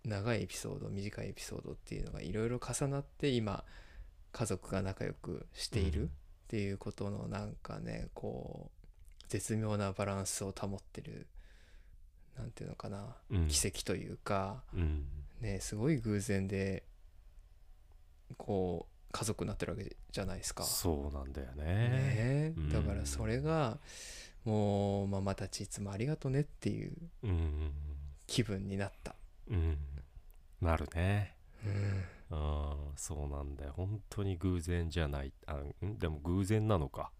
[0.03, 3.64] う長いエピソード短いエピソードっていうのがいろいろ重なって今
[4.31, 6.07] 家族が仲良くしているっ
[6.47, 11.27] ていうことのなんかねこう絶妙なバランスを保ってる
[12.35, 13.47] なんていうのかなうん。
[13.47, 15.05] 奇跡というかうん。
[15.39, 16.84] ねすごい偶然で
[18.38, 20.63] こう家族になってるわけじゃないですか。
[20.63, 21.63] そうなんだよね。
[21.65, 22.53] ね。
[22.57, 22.69] うん。
[22.69, 23.79] だからそれが
[24.45, 26.93] もうママたちいつもありがとねっていう
[27.23, 27.71] うん
[28.27, 29.15] 気分になった。
[29.49, 29.77] うん。
[30.61, 31.35] なるね。
[31.65, 32.03] うん。
[32.29, 33.73] ああそうなんだよ。
[33.75, 35.34] 本当に偶然じゃない。
[35.45, 35.53] あ
[35.85, 35.97] ん？
[35.97, 37.11] でも偶然なのか。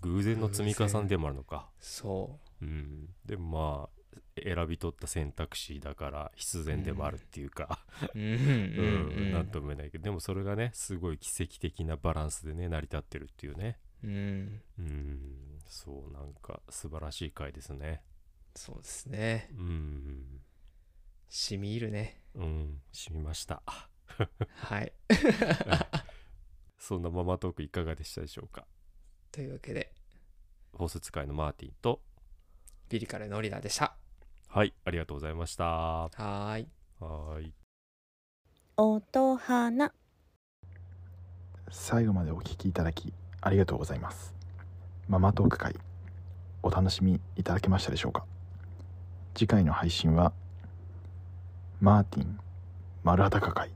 [0.00, 1.68] 偶然の積み重ねでもあるのか。
[1.80, 3.08] そうん。
[3.24, 4.01] でもまあ
[4.42, 7.84] 選び取った選択肢だから必然でもあるっていうか、
[8.14, 8.18] う。
[8.18, 9.32] うん。
[9.32, 10.04] なんとも言えないけど。
[10.04, 13.78] でもそれがねすごい奇跡的なバランスでね成り立ってるっていうね。
[14.02, 14.62] うん。
[14.78, 15.58] うん。
[15.66, 18.02] そうなんか素晴らしい回ですね。
[18.54, 19.50] そうですね。
[19.56, 20.40] うん。
[21.28, 22.22] しみ入るね。
[22.34, 22.80] うん。
[22.92, 23.62] 染みました。
[24.56, 24.92] はい。
[26.78, 28.66] そんなママトークいかがでしたでしょうか？
[29.30, 29.94] というわけで、
[30.74, 32.02] ホース使いのマーティンと。
[32.88, 33.96] ビリカルノリダでした。
[34.54, 35.64] はいありがとうございました。
[35.64, 36.68] はい。
[37.00, 37.54] ーい。
[38.76, 39.92] 音花。
[41.70, 44.34] 最後までお聞きいただきありがとうございます。
[45.08, 45.74] ママトーク会
[46.62, 48.26] お楽しみいただけましたでしょうか？
[49.34, 50.34] 次回の配信は
[51.80, 52.38] マーティン
[53.04, 53.70] 丸裸会。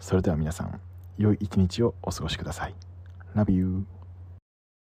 [0.00, 0.80] それでは皆さん
[1.16, 2.74] 良い一日をお過ごしください。
[3.36, 3.86] Love you